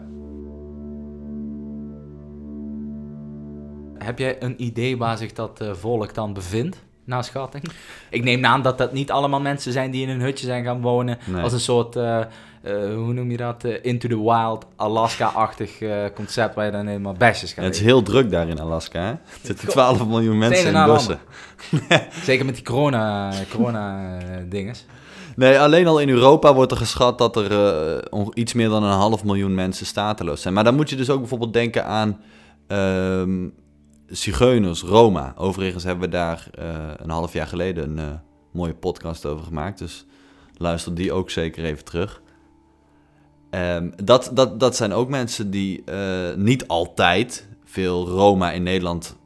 Heb 3.99 4.19
jij 4.19 4.43
een 4.43 4.63
idee 4.63 4.97
waar 4.97 5.17
zich 5.17 5.33
dat 5.33 5.61
eh, 5.61 5.73
volk 5.73 6.15
dan 6.15 6.33
bevindt, 6.33 6.85
naar 7.05 7.25
schatting? 7.25 7.65
Ik 8.11 8.25
neem 8.25 8.45
aan 8.45 8.63
dat 8.63 8.79
dat 8.79 8.93
niet 8.93 9.11
allemaal 9.11 9.41
mensen 9.41 9.73
zijn 9.73 9.91
die 9.91 10.03
in 10.03 10.09
een 10.09 10.21
hutje 10.21 10.47
zijn 10.47 10.65
gaan 10.65 10.81
wonen. 10.81 11.19
Nee. 11.27 11.43
Als 11.43 11.53
een 11.53 11.61
soort, 11.61 11.97
eh, 11.97 12.25
hoe 12.73 13.13
noem 13.13 13.31
je 13.31 13.37
dat, 13.37 13.65
eh, 13.65 13.75
Into 13.83 14.09
the 14.09 14.23
Wild, 14.23 14.67
Alaska-achtig 14.77 15.81
eh, 15.81 16.05
concept 16.15 16.55
waar 16.55 16.65
je 16.65 16.71
dan 16.71 16.87
helemaal 16.87 17.13
besjes 17.13 17.53
gaat 17.53 17.65
Het 17.65 17.75
is 17.75 17.81
heel 17.81 18.03
druk 18.03 18.31
daar 18.31 18.49
in 18.49 18.61
Alaska, 18.61 19.01
hè? 19.01 19.11
Er 19.11 19.21
zitten 19.43 19.69
12 19.69 20.07
miljoen 20.07 20.39
mensen 20.39 20.75
in 20.75 20.85
bussen. 20.87 21.19
Zeker 22.23 22.45
met 22.45 22.55
die 22.55 22.65
corona, 22.65 23.33
corona 23.51 24.19
eh, 24.19 24.27
dinges. 24.49 24.85
Nee, 25.37 25.61
alleen 25.61 25.87
al 25.87 25.99
in 25.99 26.09
Europa 26.09 26.55
wordt 26.55 26.73
er 26.73 26.79
geschat 26.79 27.19
dat 27.19 27.37
er 27.37 27.53
eh, 28.11 28.27
iets 28.35 28.53
meer 28.53 28.69
dan 28.69 28.83
een 28.83 28.99
half 28.99 29.25
miljoen 29.25 29.55
mensen 29.55 29.87
stateloos 29.87 30.43
zijn. 30.43 30.55
Maar 30.55 30.65
dan 30.65 30.75
moet 30.75 30.91
je 30.91 30.97
dus 30.97 31.11
ook 31.11 31.19
bijvoorbeeld 31.19 31.53
denken 31.53 31.85
aan 31.85 32.21
ehm 32.67 33.49
zigeuners, 34.09 34.83
Roma. 34.83 35.35
Overigens 35.37 35.85
hebben 35.85 36.05
we 36.05 36.17
daar 36.17 36.49
eh, 36.55 36.91
een 36.97 37.11
half 37.11 37.33
jaar 37.33 37.47
geleden 37.47 37.91
een 37.91 37.99
eh, 37.99 38.19
mooie 38.53 38.75
podcast 38.75 39.27
over 39.27 39.45
gemaakt. 39.45 39.79
Dus 39.79 40.07
luister 40.57 40.95
die 40.95 41.13
ook 41.13 41.31
zeker 41.31 41.65
even 41.65 41.85
terug. 41.85 42.23
Ehm, 43.51 43.91
dat, 44.05 44.31
dat, 44.33 44.61
dat 44.61 44.77
zijn 44.77 44.93
ook 44.93 45.09
mensen 45.09 45.51
die 45.51 45.85
eh, 45.85 46.35
niet 46.35 46.69
altijd 46.69 47.47
veel 47.65 48.09
Roma 48.09 48.53
in 48.53 48.63
Nederland. 48.63 49.17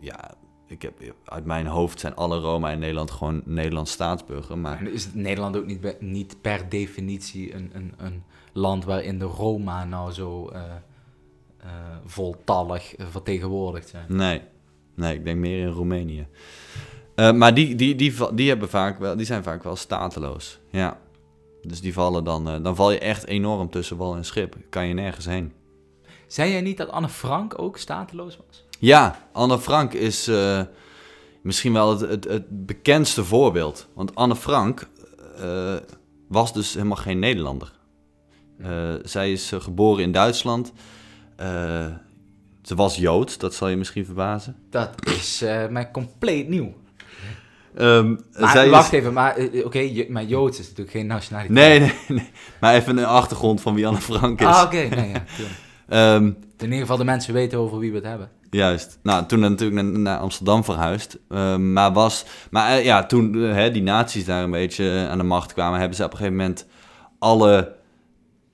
Ja, 0.00 0.30
ik 0.66 0.82
heb, 0.82 0.92
uit 1.24 1.44
mijn 1.44 1.66
hoofd 1.66 2.00
zijn 2.00 2.14
alle 2.14 2.38
Roma 2.38 2.70
in 2.70 2.78
Nederland 2.78 3.10
gewoon 3.10 3.42
Nederlands 3.44 3.92
staatsburger. 3.92 4.58
Maar 4.58 4.82
is 4.82 5.08
Nederland 5.12 5.56
ook 5.56 5.66
niet, 5.66 6.00
niet 6.00 6.36
per 6.40 6.68
definitie 6.68 7.54
een, 7.54 7.70
een, 7.72 7.94
een 7.96 8.22
land 8.52 8.84
waarin 8.84 9.18
de 9.18 9.24
Roma 9.24 9.84
nou 9.84 10.12
zo 10.12 10.48
eh, 10.48 10.62
voltallig 12.04 12.94
vertegenwoordigd 12.98 13.88
zijn? 13.88 14.04
Nee, 14.08 14.40
nee, 14.94 15.14
ik 15.14 15.24
denk 15.24 15.38
meer 15.38 15.60
in 15.60 15.72
Roemenië. 15.72 16.26
Maar 17.34 17.54
die, 17.54 17.74
die, 17.74 17.94
die, 17.94 18.14
die, 18.34 18.48
hebben 18.48 18.68
vaak 18.68 18.98
wel, 18.98 19.16
die 19.16 19.26
zijn 19.26 19.42
vaak 19.42 19.62
wel 19.62 19.76
stateloos. 19.76 20.58
Ja. 20.70 20.98
Dus 21.62 21.80
die 21.80 21.92
vallen 21.92 22.24
dan, 22.24 22.48
eh, 22.48 22.62
dan 22.62 22.76
val 22.76 22.90
je 22.90 22.98
echt 22.98 23.26
enorm 23.26 23.70
tussen 23.70 23.96
wal 23.96 24.16
en 24.16 24.24
schip. 24.24 24.56
Kan 24.70 24.86
je 24.86 24.94
nergens 24.94 25.26
heen. 25.26 25.52
Zei 26.26 26.50
jij 26.50 26.60
niet 26.60 26.76
dat 26.76 26.90
Anne 26.90 27.08
Frank 27.08 27.60
ook 27.60 27.78
stateloos 27.78 28.38
was? 28.46 28.64
Ja, 28.78 29.28
Anne 29.32 29.58
Frank 29.58 29.92
is 29.92 30.28
eh, 30.28 30.62
misschien 31.42 31.72
wel 31.72 31.90
het, 31.90 32.10
het, 32.10 32.24
het 32.24 32.66
bekendste 32.66 33.24
voorbeeld. 33.24 33.88
Want 33.94 34.14
Anne 34.14 34.36
Frank 34.36 34.88
eh, 35.36 35.74
was 36.28 36.52
dus 36.52 36.74
helemaal 36.74 36.96
geen 36.96 37.18
Nederlander. 37.18 37.76
Zij 39.02 39.32
is 39.32 39.52
geboren 39.54 40.02
in 40.02 40.12
Duitsland. 40.12 40.72
Ze 42.62 42.74
was 42.74 42.96
Joods, 42.96 43.38
dat 43.38 43.54
zal 43.54 43.68
je 43.68 43.76
misschien 43.76 44.04
verbazen. 44.04 44.56
Dat 44.70 45.06
is 45.06 45.40
mij 45.70 45.90
compleet 45.90 46.48
nieuw. 46.48 46.74
Ehm, 47.78 48.14
Maar 48.38 48.64
is- 48.64 48.70
wacht 48.70 48.92
even, 48.92 49.12
maar 49.12 49.36
eh, 49.36 49.64
oké, 49.66 49.78
je- 49.78 50.06
maar 50.08 50.24
Joods 50.24 50.58
is 50.58 50.64
natuurlijk 50.68 50.96
geen 50.96 51.06
nationaliteit. 51.06 51.68
Nee, 51.68 51.80
nee, 51.80 51.92
nee. 52.18 52.30
Maar 52.60 52.74
even 52.74 52.96
een 52.98 53.04
achtergrond 53.04 53.60
van 53.60 53.74
wie 53.74 53.86
Anne 53.86 54.00
Frank 54.00 54.40
is. 54.40 54.46
Ah, 54.46 54.62
oké, 54.64 54.76
nee, 54.94 55.08
ja. 55.10 55.22
Ehm, 55.88 56.24
In 56.24 56.64
ieder 56.64 56.78
geval 56.78 56.96
de 56.96 57.04
mensen 57.04 57.34
weten 57.34 57.58
over 57.58 57.78
wie 57.78 57.90
we 57.90 57.96
het 57.96 58.06
hebben. 58.06 58.30
juist. 58.50 58.98
Nou, 59.02 59.26
toen 59.26 59.40
natuurlijk 59.40 59.82
naar, 59.82 59.98
naar 59.98 60.18
Amsterdam 60.18 60.64
verhuisd. 60.64 61.18
Ehm, 61.28 61.72
maar 61.72 61.92
was... 61.92 62.24
Maar 62.50 62.70
eh, 62.78 62.84
ja, 62.84 63.06
toen 63.06 63.34
eh, 63.44 63.52
hè, 63.54 63.70
die 63.70 63.82
nazi's 63.82 64.24
daar 64.24 64.42
een 64.42 64.50
beetje 64.50 64.90
eh, 64.90 65.08
aan 65.10 65.18
de 65.18 65.24
macht 65.24 65.52
kwamen... 65.52 65.78
hebben 65.78 65.96
ze 65.96 66.04
op 66.04 66.10
een 66.10 66.16
gegeven 66.16 66.36
moment 66.38 66.66
alle 67.18 67.72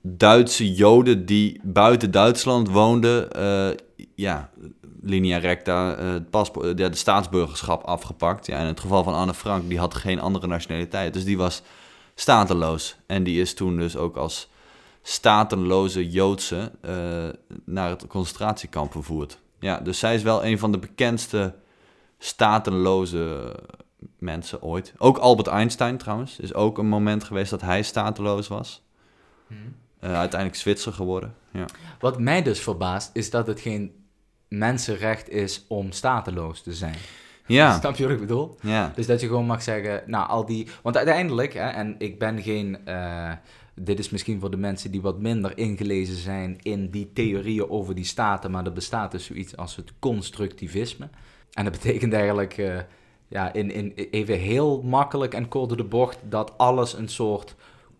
Duitse 0.01 0.73
Joden 0.73 1.25
die 1.25 1.59
buiten 1.63 2.11
Duitsland 2.11 2.69
woonden... 2.69 3.31
eh, 3.31 3.67
ja, 4.15 4.49
linea 5.05 5.37
recta, 5.37 5.95
eh, 5.95 6.11
het 6.11 6.29
paspoort, 6.29 6.65
eh, 6.65 6.75
de 6.75 6.95
staatsburgerschap 6.95 7.83
afgepakt. 7.83 8.45
Ja, 8.45 8.59
in 8.59 8.65
het 8.65 8.79
geval 8.79 9.03
van 9.03 9.13
Anne 9.13 9.33
Frank, 9.33 9.69
die 9.69 9.79
had 9.79 9.93
geen 9.93 10.19
andere 10.19 10.47
nationaliteit. 10.47 11.13
Dus 11.13 11.23
die 11.23 11.37
was 11.37 11.61
stateloos. 12.15 12.95
En 13.05 13.23
die 13.23 13.41
is 13.41 13.53
toen 13.53 13.77
dus 13.77 13.97
ook 13.97 14.15
als 14.15 14.49
stateloze 15.01 16.09
Joodse 16.09 16.71
eh, 16.81 16.93
naar 17.65 17.89
het 17.89 18.07
concentratiekamp 18.07 18.91
vervoerd. 18.91 19.39
Ja, 19.59 19.79
dus 19.79 19.99
zij 19.99 20.15
is 20.15 20.23
wel 20.23 20.45
een 20.45 20.59
van 20.59 20.71
de 20.71 20.79
bekendste 20.79 21.55
stateloze 22.17 23.55
mensen 24.19 24.61
ooit. 24.61 24.93
Ook 24.97 25.17
Albert 25.17 25.47
Einstein 25.47 25.97
trouwens. 25.97 26.39
Is 26.39 26.53
ook 26.53 26.77
een 26.77 26.87
moment 26.87 27.23
geweest 27.23 27.49
dat 27.49 27.61
hij 27.61 27.83
stateloos 27.83 28.47
was. 28.47 28.83
Eh, 29.99 30.13
uiteindelijk 30.13 30.59
Zwitser 30.59 30.93
geworden. 30.93 31.35
Ja. 31.51 31.65
Wat 31.99 32.19
mij 32.19 32.43
dus 32.43 32.59
verbaast, 32.59 33.09
is 33.13 33.29
dat 33.29 33.47
het 33.47 33.59
geen 33.59 34.04
mensenrecht 34.47 35.29
is 35.29 35.65
om 35.67 35.91
stateloos 35.91 36.61
te 36.61 36.73
zijn. 36.73 36.95
Ja, 37.45 37.73
Snap 37.79 37.95
je 37.95 38.03
wat 38.03 38.13
ik 38.13 38.19
bedoel? 38.19 38.55
ja. 38.61 38.91
Dus 38.95 39.05
dat 39.05 39.21
je 39.21 39.27
gewoon 39.27 39.45
mag 39.45 39.61
zeggen, 39.61 40.03
nou, 40.05 40.27
al 40.29 40.45
die... 40.45 40.67
Want 40.81 40.97
uiteindelijk, 40.97 41.53
hè, 41.53 41.69
en 41.69 41.95
ik 41.97 42.19
ben 42.19 42.41
geen... 42.41 42.85
eh, 42.85 43.31
dit 43.75 43.99
is 43.99 44.09
misschien 44.09 44.39
voor 44.39 44.51
de 44.51 44.57
mensen 44.57 44.91
die 44.91 45.01
wat 45.01 45.19
minder 45.19 45.57
ingelezen 45.57 46.15
zijn 46.15 46.57
in 46.61 46.89
die 46.89 47.13
theorieën 47.13 47.69
over 47.69 47.95
die 47.95 48.05
staten, 48.05 48.51
maar 48.51 48.65
er 48.65 48.73
bestaat 48.73 49.11
dus 49.11 49.25
zoiets 49.25 49.57
als 49.57 49.75
het 49.75 49.93
constructivisme. 49.99 51.09
En 51.53 51.63
dat 51.63 51.73
betekent 51.73 52.13
eigenlijk, 52.13 52.57
eh, 52.57 52.77
ja, 53.27 53.53
in, 53.53 53.71
in, 53.71 53.93
even 54.11 54.39
heel 54.39 54.81
makkelijk 54.81 55.33
en 55.33 55.47
kort 55.47 55.67
door 55.67 55.77
de 55.77 55.83
bocht, 55.83 56.17
dat 56.29 56.57
alles 56.57 56.93
een 56.93 57.09
soort 57.09 57.55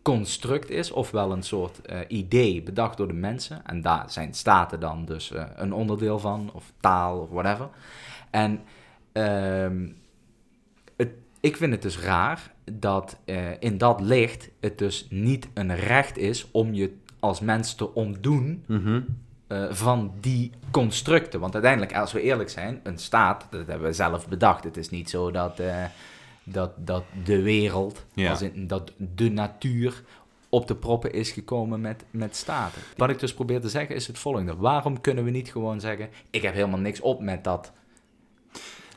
construct 0.05 0.69
is, 0.69 0.91
ofwel 0.91 1.31
een 1.31 1.43
soort 1.43 1.81
eh, 1.81 1.99
idee 2.07 2.63
bedacht 2.63 2.97
door 2.97 3.07
de 3.07 3.13
mensen. 3.13 3.65
En 3.65 3.81
daar 3.81 4.05
zijn 4.07 4.33
staten 4.33 4.79
dan 4.79 5.05
dus 5.05 5.31
eh, 5.31 5.43
een 5.55 5.73
onderdeel 5.73 6.19
van, 6.19 6.49
of 6.53 6.71
taal, 6.79 7.19
of 7.19 7.29
whatever. 7.29 7.69
En 8.29 8.61
ehm, 9.11 9.87
het, 10.97 11.09
ik 11.39 11.57
vind 11.57 11.71
het 11.71 11.81
dus 11.81 11.99
raar 11.99 12.51
dat 12.71 13.17
eh, 13.25 13.37
in 13.59 13.77
dat 13.77 14.01
licht 14.01 14.49
het 14.59 14.77
dus 14.77 15.07
niet 15.09 15.47
een 15.53 15.75
recht 15.75 16.17
is 16.17 16.51
om 16.51 16.73
je 16.73 16.93
als 17.19 17.39
mens 17.39 17.75
te 17.75 17.93
ontdoen 17.93 18.63
Mhm. 18.67 19.01
van 19.69 20.13
die 20.19 20.51
constructen. 20.71 21.39
Want 21.39 21.53
uiteindelijk, 21.53 21.95
als 21.95 22.11
we 22.11 22.21
eerlijk 22.21 22.49
zijn, 22.49 22.79
een 22.83 22.97
staat, 22.97 23.47
dat 23.49 23.67
hebben 23.67 23.87
we 23.87 23.93
zelf 23.93 24.27
bedacht. 24.27 24.63
Het 24.63 24.77
is 24.77 24.89
niet 24.89 25.09
zo 25.09 25.31
dat, 25.31 25.59
dat, 26.45 26.71
dat 26.77 27.03
de 27.23 27.41
wereld, 27.41 28.05
Ja. 28.13 28.29
als 28.29 28.41
in, 28.41 28.67
dat 28.67 28.91
de 28.97 29.29
natuur 29.29 30.03
op 30.49 30.67
de 30.67 30.75
proppen 30.75 31.13
is 31.13 31.31
gekomen 31.31 31.81
met, 31.81 32.05
met 32.11 32.35
staten. 32.35 32.81
Wat 32.97 33.09
ik 33.09 33.19
dus 33.19 33.33
probeer 33.33 33.61
te 33.61 33.69
zeggen 33.69 33.95
is 33.95 34.07
het 34.07 34.17
volgende. 34.19 34.55
Waarom 34.55 35.01
kunnen 35.01 35.23
we 35.23 35.29
niet 35.29 35.51
gewoon 35.51 35.79
zeggen, 35.79 36.09
ik 36.29 36.41
heb 36.41 36.53
helemaal 36.53 36.79
niks 36.79 36.99
op 37.01 37.21
met 37.21 37.43
dat 37.43 37.71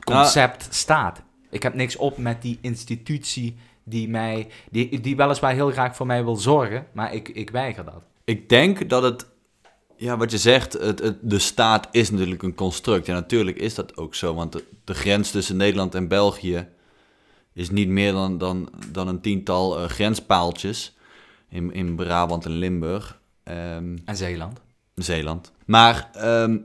concept 0.03 0.67
staat. 0.69 1.21
Ik 1.49 1.63
heb 1.63 1.73
niks 1.73 1.95
op 1.95 2.17
met 2.17 2.41
die 2.41 2.57
institutie 2.61 3.55
die 3.83 4.09
mij, 4.09 4.47
die, 4.71 4.99
die 4.99 5.15
weliswaar 5.15 5.53
heel 5.53 5.71
graag 5.71 5.95
voor 5.95 6.05
mij 6.05 6.23
wil 6.23 6.35
zorgen, 6.35 6.87
maar 6.91 7.13
ik, 7.13 7.29
ik 7.29 7.49
weiger 7.49 7.85
dat. 7.85 8.03
Ik 8.23 8.49
denk 8.49 8.89
dat 8.89 9.03
het, 9.03 9.27
ja, 9.95 10.17
wat 10.17 10.31
je 10.31 10.37
zegt, 10.37 10.73
het, 10.73 10.99
het, 10.99 11.17
de 11.21 11.39
staat 11.39 11.87
is 11.91 12.11
natuurlijk 12.11 12.43
een 12.43 12.55
construct. 12.55 13.07
En 13.07 13.13
natuurlijk 13.13 13.57
is 13.57 13.75
dat 13.75 13.97
ook 13.97 14.15
zo, 14.15 14.33
want 14.33 14.51
de, 14.51 14.63
de 14.83 14.93
grens 14.93 15.31
tussen 15.31 15.57
Nederland 15.57 15.95
en 15.95 16.07
België 16.07 16.67
is 17.53 17.69
niet 17.69 17.87
meer 17.87 18.11
dan, 18.11 18.37
dan, 18.37 18.69
dan 18.91 19.07
een 19.07 19.21
tiental 19.21 19.79
eh, 19.79 19.89
grenspaaltjes 19.89 20.97
in, 21.49 21.73
in 21.73 21.95
Brabant 21.95 22.45
en 22.45 22.51
Limburg. 22.51 23.21
Ehm, 23.43 23.97
En 24.05 24.15
Zeeland. 24.15 24.61
Zeeland. 24.95 25.51
Maar 25.65 26.09
ehm, 26.13 26.57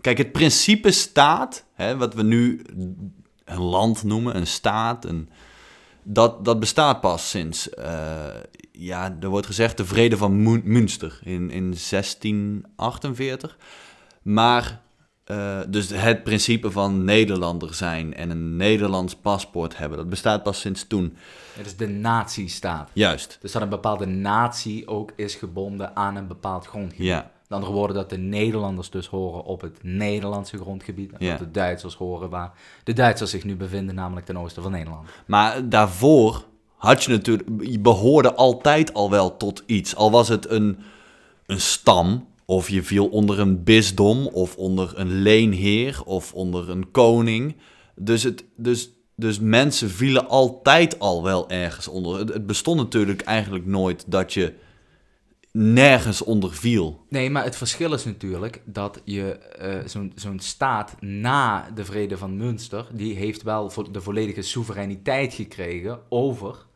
kijk, 0.00 0.18
het 0.18 0.32
principe 0.32 0.90
staat, 0.90 1.64
hè, 1.74 1.96
wat 1.96 2.14
we 2.14 2.22
nu 2.22 2.62
een 3.44 3.62
land 3.62 4.04
noemen, 4.04 4.36
een 4.36 4.46
staat, 4.46 5.04
een, 5.04 5.28
dat, 6.02 6.44
dat 6.44 6.60
bestaat 6.60 7.00
pas 7.00 7.30
sinds, 7.30 7.70
eh, 7.70 8.26
ja, 8.72 9.16
er 9.20 9.28
wordt 9.28 9.46
gezegd 9.46 9.76
de 9.76 9.84
vrede 9.84 10.16
van 10.16 10.42
Münster 10.64 11.20
in, 11.24 11.50
in 11.50 11.76
1648. 11.90 13.58
Maar 14.22 14.80
eh, 15.24 15.58
dus 15.68 15.90
het 15.90 16.22
principe 16.22 16.70
van 16.70 17.04
Nederlander 17.04 17.74
zijn 17.74 18.14
en 18.14 18.30
een 18.30 18.56
Nederlands 18.56 19.14
paspoort 19.16 19.76
hebben, 19.78 19.98
dat 19.98 20.08
bestaat 20.08 20.42
pas 20.42 20.60
sinds 20.60 20.86
toen. 20.86 21.16
Het 21.56 21.66
is 21.66 21.76
de 21.76 21.88
nazistaat. 21.88 22.90
Juist. 22.92 23.38
Dus 23.40 23.52
dat 23.52 23.62
een 23.62 23.68
bepaalde 23.68 24.06
natie 24.06 24.88
ook 24.88 25.12
is 25.16 25.34
gebonden 25.34 25.96
aan 25.96 26.16
een 26.16 26.26
bepaald 26.26 26.66
grondgebied. 26.66 27.06
Ja. 27.06 27.30
Met 27.48 27.60
andere 27.60 27.72
woorden, 27.72 27.96
dat 27.96 28.10
de 28.10 28.18
Nederlanders 28.18 28.90
dus 28.90 29.06
horen 29.06 29.44
op 29.44 29.60
het 29.60 29.78
Nederlandse 29.82 30.56
grondgebied. 30.58 31.12
En 31.12 31.24
Ja. 31.26 31.30
dat 31.30 31.38
de 31.38 31.50
Duitsers 31.50 31.94
horen 31.94 32.30
waar 32.30 32.52
de 32.84 32.92
Duitsers 32.92 33.30
zich 33.30 33.44
nu 33.44 33.56
bevinden, 33.56 33.94
namelijk 33.94 34.26
ten 34.26 34.36
oosten 34.38 34.62
van 34.62 34.72
Nederland. 34.72 35.08
Maar 35.26 35.68
daarvoor 35.68 36.44
had 36.76 37.04
je 37.04 37.10
natuurlijk, 37.10 37.48
je 37.60 37.78
behoorde 37.78 38.34
altijd 38.34 38.94
al 38.94 39.10
wel 39.10 39.36
tot 39.36 39.62
iets. 39.66 39.96
Al 39.96 40.10
was 40.10 40.28
het 40.28 40.50
een, 40.50 40.78
een 41.46 41.60
stam, 41.60 42.26
of 42.52 42.68
je 42.68 42.82
viel 42.82 43.06
onder 43.06 43.38
een 43.40 43.64
bisdom, 43.64 44.26
of 44.26 44.56
onder 44.56 44.92
een 44.98 45.22
leenheer, 45.22 46.02
of 46.04 46.34
onder 46.34 46.70
een 46.70 46.90
koning. 46.90 47.56
Dus, 47.94 48.22
het, 48.22 48.44
dus, 48.56 48.90
dus 49.16 49.40
mensen 49.40 49.90
vielen 49.90 50.28
altijd 50.28 50.98
al 50.98 51.22
wel 51.22 51.50
ergens 51.50 51.88
onder. 51.88 52.18
Het, 52.18 52.32
het 52.32 52.46
bestond 52.46 52.76
natuurlijk 52.78 53.20
eigenlijk 53.20 53.66
nooit 53.66 54.04
dat 54.06 54.32
je 54.32 54.52
nergens 55.52 56.22
onder 56.22 56.54
viel. 56.54 57.04
Nee, 57.08 57.30
maar 57.30 57.44
het 57.44 57.56
verschil 57.56 57.92
is 57.92 58.04
natuurlijk 58.04 58.62
dat 58.64 59.00
je 59.04 59.38
eh, 59.38 59.86
zo'n 59.86 60.12
zo'n 60.14 60.40
staat 60.40 60.96
na 61.00 61.70
de 61.74 61.84
vrede 61.84 62.16
van 62.16 62.36
Münster, 62.36 62.86
die 62.92 63.14
heeft 63.14 63.42
wel 63.42 63.70
vo- 63.70 63.90
de 63.90 64.00
volledige 64.00 64.42
soevereiniteit 64.42 65.34
gekregen 65.34 66.00
over 66.08 66.66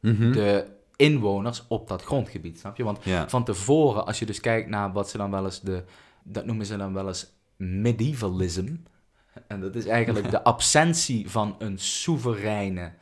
de 0.00 0.64
inwoners 0.96 1.64
op 1.68 1.88
dat 1.88 2.02
grondgebied, 2.02 2.58
snap 2.58 2.76
je? 2.76 2.84
Want 2.84 3.04
Ja. 3.04 3.28
van 3.28 3.44
tevoren, 3.44 4.06
als 4.06 4.18
je 4.18 4.26
dus 4.26 4.40
kijkt 4.40 4.68
naar 4.68 4.92
wat 4.92 5.10
ze 5.10 5.16
dan 5.16 5.30
wel 5.30 5.44
eens 5.44 5.60
de, 5.60 5.84
dat 6.22 6.46
noemen 6.46 6.66
ze 6.66 6.76
dan 6.76 6.92
wel 6.92 7.06
eens 7.08 7.32
medievalism, 7.56 8.74
en 9.46 9.60
dat 9.60 9.74
is 9.74 9.86
eigenlijk 9.86 10.30
de 10.36 10.44
absentie 10.44 11.30
van 11.30 11.56
een 11.58 11.78
soevereine 11.78 12.92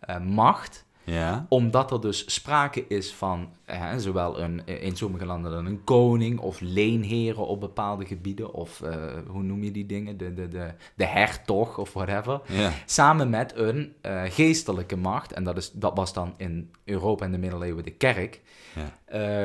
eh, 0.00 0.20
macht, 0.20 0.84
Ja. 1.04 1.46
omdat 1.48 1.90
er 1.90 2.00
dus 2.00 2.34
sprake 2.34 2.84
is 2.88 3.12
van 3.12 3.48
eh, 3.64 3.92
zowel 3.96 4.40
een, 4.40 4.66
in 4.66 4.96
sommige 4.96 5.24
landen 5.26 5.50
dan 5.52 5.66
een 5.66 5.84
koning 5.84 6.38
of 6.38 6.60
leenheren 6.60 7.46
op 7.46 7.60
bepaalde 7.60 8.04
gebieden, 8.06 8.52
of 8.52 8.80
eh, 8.82 8.94
hoe 9.26 9.42
noem 9.42 9.62
je 9.64 9.70
die 9.70 9.86
dingen, 9.86 10.16
de, 10.16 10.34
de, 10.34 10.48
de, 10.48 10.70
de 10.94 11.06
hertog 11.06 11.78
of 11.78 11.92
whatever, 11.92 12.40
Ja. 12.46 12.72
samen 12.86 13.30
met 13.30 13.52
een 13.56 13.92
eh, 14.00 14.22
geestelijke 14.28 14.96
macht, 14.96 15.32
en 15.32 15.44
dat, 15.44 15.56
is, 15.56 15.70
dat 15.72 15.96
was 15.96 16.12
dan 16.12 16.34
in 16.36 16.70
Europa 16.84 17.24
in 17.24 17.32
de 17.32 17.38
middeleeuwen 17.38 17.84
de 17.84 17.90
kerk, 17.92 18.40
Ja. 18.74 18.98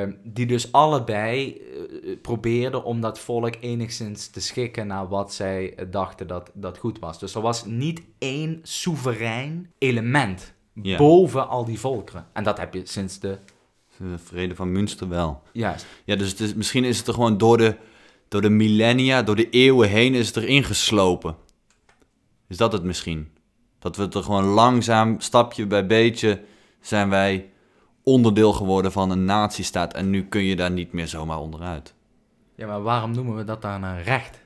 eh, 0.04 0.10
die 0.24 0.46
dus 0.46 0.72
allebei 0.72 1.62
probeerden 2.22 2.84
om 2.84 3.02
dat 3.02 3.20
volk 3.20 3.56
enigszins 3.60 4.28
te 4.30 4.42
schikken 4.42 4.88
naar 4.88 5.08
wat 5.08 5.34
zij 5.34 5.76
dachten 5.90 6.28
dat, 6.28 6.52
dat 6.54 6.78
goed 6.78 7.00
was. 7.00 7.20
Dus 7.20 7.36
er 7.36 7.42
was 7.42 7.66
niet 7.66 8.02
één 8.18 8.60
soeverein 8.64 9.72
element 9.78 10.54
Ja. 10.82 10.98
boven 10.98 11.48
al 11.48 11.66
die 11.66 11.80
volkeren. 11.80 12.28
En 12.34 12.44
dat 12.44 12.58
heb 12.58 12.74
je 12.74 12.82
sinds 12.84 13.20
de... 13.20 13.38
De 13.98 14.18
vrede 14.24 14.56
van 14.56 14.72
Münster 14.72 15.10
wel. 15.10 15.42
Juist. 15.52 15.86
Ja, 16.04 16.16
dus 16.16 16.30
het 16.30 16.40
is, 16.40 16.54
misschien 16.54 16.84
is 16.84 16.98
het 16.98 17.08
er 17.08 17.14
gewoon 17.14 17.38
door 17.38 17.58
de, 17.58 17.76
door 18.28 18.42
de 18.42 18.50
millennia, 18.50 19.24
door 19.24 19.36
de 19.36 19.50
eeuwen 19.50 19.90
heen 19.90 20.14
is 20.14 20.28
het 20.28 20.38
erin 20.38 20.64
geslopen. 20.64 21.36
Is 22.48 22.58
dat 22.58 22.72
het 22.72 22.84
misschien? 22.84 23.32
Dat 23.80 23.96
we 23.96 24.04
het 24.04 24.14
er 24.14 24.24
gewoon 24.24 24.44
langzaam, 24.44 25.20
stapje 25.20 25.66
bij 25.68 25.86
beetje, 25.86 26.42
zijn 26.82 27.10
wij 27.10 27.50
onderdeel 28.04 28.54
geworden 28.54 28.92
van 28.92 29.10
een 29.12 29.26
nazistaat. 29.26 29.94
En 29.94 30.10
nu 30.10 30.26
kun 30.26 30.44
je 30.44 30.56
daar 30.56 30.72
niet 30.72 30.92
meer 30.92 31.08
zomaar 31.08 31.40
onderuit. 31.40 31.94
Ja, 32.56 32.68
maar 32.68 32.82
waarom 32.82 33.12
noemen 33.12 33.36
we 33.36 33.44
dat 33.44 33.62
dan 33.62 33.84
een 33.84 34.04
recht? 34.04 34.40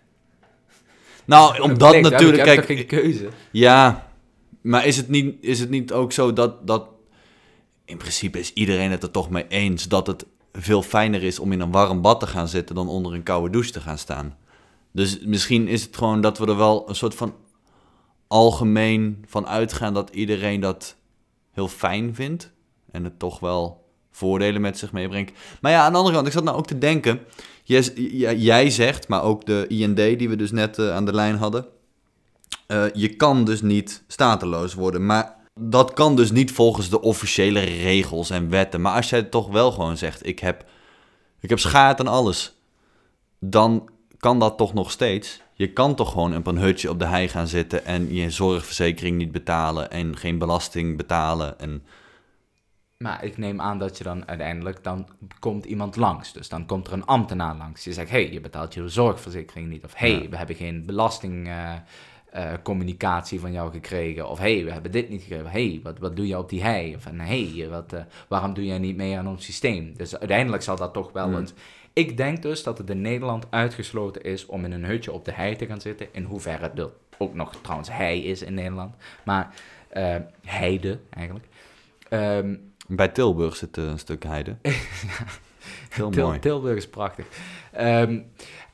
Nou, 1.26 1.60
omdat 1.70 2.02
natuurlijk, 2.02 2.20
Je 2.22 2.28
hebt 2.28 2.42
kijk, 2.42 2.60
toch 2.60 2.78
geen 2.78 2.86
keuze? 2.86 3.30
ja, 3.52 4.09
maar 4.70 4.86
is 4.86 4.98
het 4.98 5.10
niet, 5.10 5.36
is 5.42 5.60
het 5.60 5.70
niet 5.70 5.92
ook 5.94 6.12
zo 6.12 6.34
dat, 6.34 6.68
dat, 6.68 6.88
in 7.86 7.98
principe 7.98 8.40
is 8.40 8.54
iedereen 8.54 8.92
het 8.92 9.04
er 9.04 9.12
toch 9.12 9.30
mee 9.30 9.46
eens 9.48 9.88
dat 9.88 10.08
het 10.08 10.26
veel 10.54 10.82
fijner 10.82 11.24
is 11.24 11.40
om 11.40 11.52
in 11.52 11.60
een 11.60 11.72
warm 11.72 12.02
bad 12.02 12.20
te 12.20 12.28
gaan 12.28 12.48
zitten 12.48 12.76
dan 12.76 12.88
onder 12.90 13.14
een 13.14 13.24
koude 13.24 13.50
douche 13.50 13.72
te 13.72 13.80
gaan 13.82 13.98
staan. 13.98 14.38
Dus 14.92 15.20
misschien 15.20 15.68
is 15.68 15.82
het 15.84 15.98
gewoon 15.98 16.22
dat 16.22 16.38
we 16.38 16.46
er 16.46 16.58
wel 16.58 16.90
een 16.90 16.96
soort 16.96 17.16
van 17.16 17.34
algemeen 18.28 19.24
van 19.28 19.48
uitgaan 19.48 19.94
dat 19.94 20.10
iedereen 20.10 20.60
dat 20.60 20.96
heel 21.52 21.68
fijn 21.68 22.16
vindt 22.16 22.52
en 22.92 23.04
het 23.04 23.20
toch 23.20 23.40
wel 23.40 23.86
voordelen 24.12 24.62
met 24.62 24.78
zich 24.78 24.92
meebrengt. 24.92 25.32
Maar 25.62 25.72
ja, 25.72 25.84
aan 25.86 25.92
de 25.92 25.98
andere 25.98 26.16
kant, 26.16 26.28
ik 26.28 26.34
zat 26.34 26.44
nou 26.44 26.58
ook 26.58 26.68
te 26.68 26.78
denken, 26.78 27.20
jij, 27.64 27.82
jij- 28.38 28.70
zegt, 28.70 29.08
maar 29.08 29.24
ook 29.24 29.46
de 29.46 29.66
IND 29.68 29.96
die 29.96 30.30
we 30.30 30.36
dus 30.36 30.52
net 30.52 30.78
eh, 30.80 30.96
aan 30.96 31.06
de 31.06 31.14
lijn 31.14 31.36
hadden, 31.36 31.66
eh, 32.70 32.86
je 32.94 33.16
kan 33.16 33.46
dus 33.46 33.62
niet 33.62 34.04
stateloos 34.08 34.74
worden, 34.74 35.06
maar 35.06 35.36
dat 35.60 35.94
kan 35.94 36.16
dus 36.16 36.32
niet 36.32 36.52
volgens 36.52 36.90
de 36.90 37.02
officiële 37.02 37.60
regels 37.60 38.30
en 38.30 38.50
wetten. 38.50 38.82
Maar 38.82 38.96
als 38.96 39.10
jij 39.10 39.24
toch 39.24 39.48
wel 39.48 39.72
gewoon 39.72 39.98
zegt, 39.98 40.26
ik 40.26 40.40
heb, 40.40 40.66
ik 41.40 41.50
heb 41.50 41.60
schaat 41.60 42.00
en 42.00 42.08
alles, 42.08 42.56
dan 43.40 43.90
kan 44.18 44.40
dat 44.40 44.58
toch 44.58 44.74
nog 44.74 44.92
steeds. 44.92 45.42
Je 45.54 45.74
kan 45.74 45.96
toch 45.96 46.12
gewoon 46.12 46.36
op 46.36 46.48
een 46.48 46.58
hutje 46.58 46.90
op 46.90 47.00
de 47.00 47.06
hei 47.06 47.28
gaan 47.28 47.48
zitten 47.48 47.86
en 47.86 48.14
je 48.14 48.30
zorgverzekering 48.30 49.18
niet 49.18 49.32
betalen 49.32 49.92
en 49.92 50.18
geen 50.18 50.38
belasting 50.38 50.98
betalen. 50.98 51.60
En, 51.60 51.84
Maar 52.98 53.24
ik 53.24 53.38
neem 53.38 53.62
aan 53.62 53.80
dat 53.80 53.98
je 53.98 54.04
dan 54.04 54.28
uiteindelijk, 54.28 54.84
dan 54.84 55.08
komt 55.40 55.66
iemand 55.66 55.96
langs. 55.96 56.34
Dus 56.34 56.50
dan 56.50 56.66
komt 56.66 56.88
er 56.88 56.94
een 56.94 57.06
ambtenaar 57.06 57.56
langs. 57.56 57.84
Die 57.84 57.94
zegt, 57.94 58.10
hé, 58.10 58.24
hey, 58.24 58.34
je 58.34 58.42
betaalt 58.42 58.74
je 58.74 58.88
zorgverzekering 58.88 59.68
niet. 59.70 59.84
Of 59.84 59.94
hé, 59.96 60.12
hey, 60.12 60.22
Ja. 60.22 60.30
we 60.30 60.38
hebben 60.38 60.56
geen 60.56 60.84
belastingcommunicatie 62.32 63.40
van 63.40 63.52
jou 63.52 63.72
gekregen. 63.72 64.30
Of 64.30 64.40
hé, 64.40 64.56
hey, 64.56 64.66
we 64.66 64.72
hebben 64.72 64.92
dit 64.92 65.10
niet. 65.10 65.26
Hé, 65.30 65.38
hey, 65.44 65.80
wat, 65.84 66.00
wat 66.00 66.16
doe 66.16 66.28
je 66.28 66.38
op 66.38 66.50
die 66.50 66.64
hei? 66.64 66.96
Of 66.96 67.04
hé, 67.06 67.50
hey, 67.58 67.70
wat, 67.70 67.94
eh, 67.94 68.02
waarom 68.28 68.54
doe 68.54 68.66
jij 68.66 68.78
niet 68.80 68.96
mee 68.96 69.18
aan 69.18 69.28
ons 69.28 69.46
systeem? 69.46 69.94
Dus 69.98 70.18
uiteindelijk 70.20 70.64
zal 70.64 70.76
dat 70.76 70.94
toch 70.94 71.12
wel 71.12 71.26
Hmm. 71.26 71.38
eens... 71.38 71.54
Ik 71.94 72.18
denk 72.18 72.42
dus 72.42 72.64
dat 72.64 72.78
het 72.78 72.90
in 72.90 73.02
Nederland 73.02 73.46
uitgesloten 73.50 74.22
is 74.24 74.46
om 74.46 74.66
in 74.66 74.72
een 74.72 74.86
hutje 74.86 75.12
op 75.12 75.26
de 75.26 75.32
hei 75.32 75.56
te 75.56 75.66
gaan 75.66 75.82
zitten. 75.82 76.08
In 76.12 76.24
hoeverre 76.24 76.72
er 76.76 76.90
ook 77.18 77.34
nog 77.34 77.56
trouwens 77.62 77.90
hei 77.92 78.24
is 78.26 78.42
in 78.42 78.54
Nederland. 78.54 78.96
Maar 79.24 79.54
eh, 79.90 80.16
heide 80.46 81.00
eigenlijk. 81.10 81.46
Ehm, 82.10 82.56
bij 82.88 83.08
Tilburg 83.08 83.56
zit 83.56 83.78
eh, 83.78 83.84
een 83.84 84.00
stuk 84.00 84.24
heide. 84.24 84.56
Heel 85.90 86.10
Til- 86.10 86.26
mooi. 86.26 86.40
Tilburg 86.40 86.78
is 86.78 86.88
prachtig. 86.90 87.26
Ehm, 87.72 88.20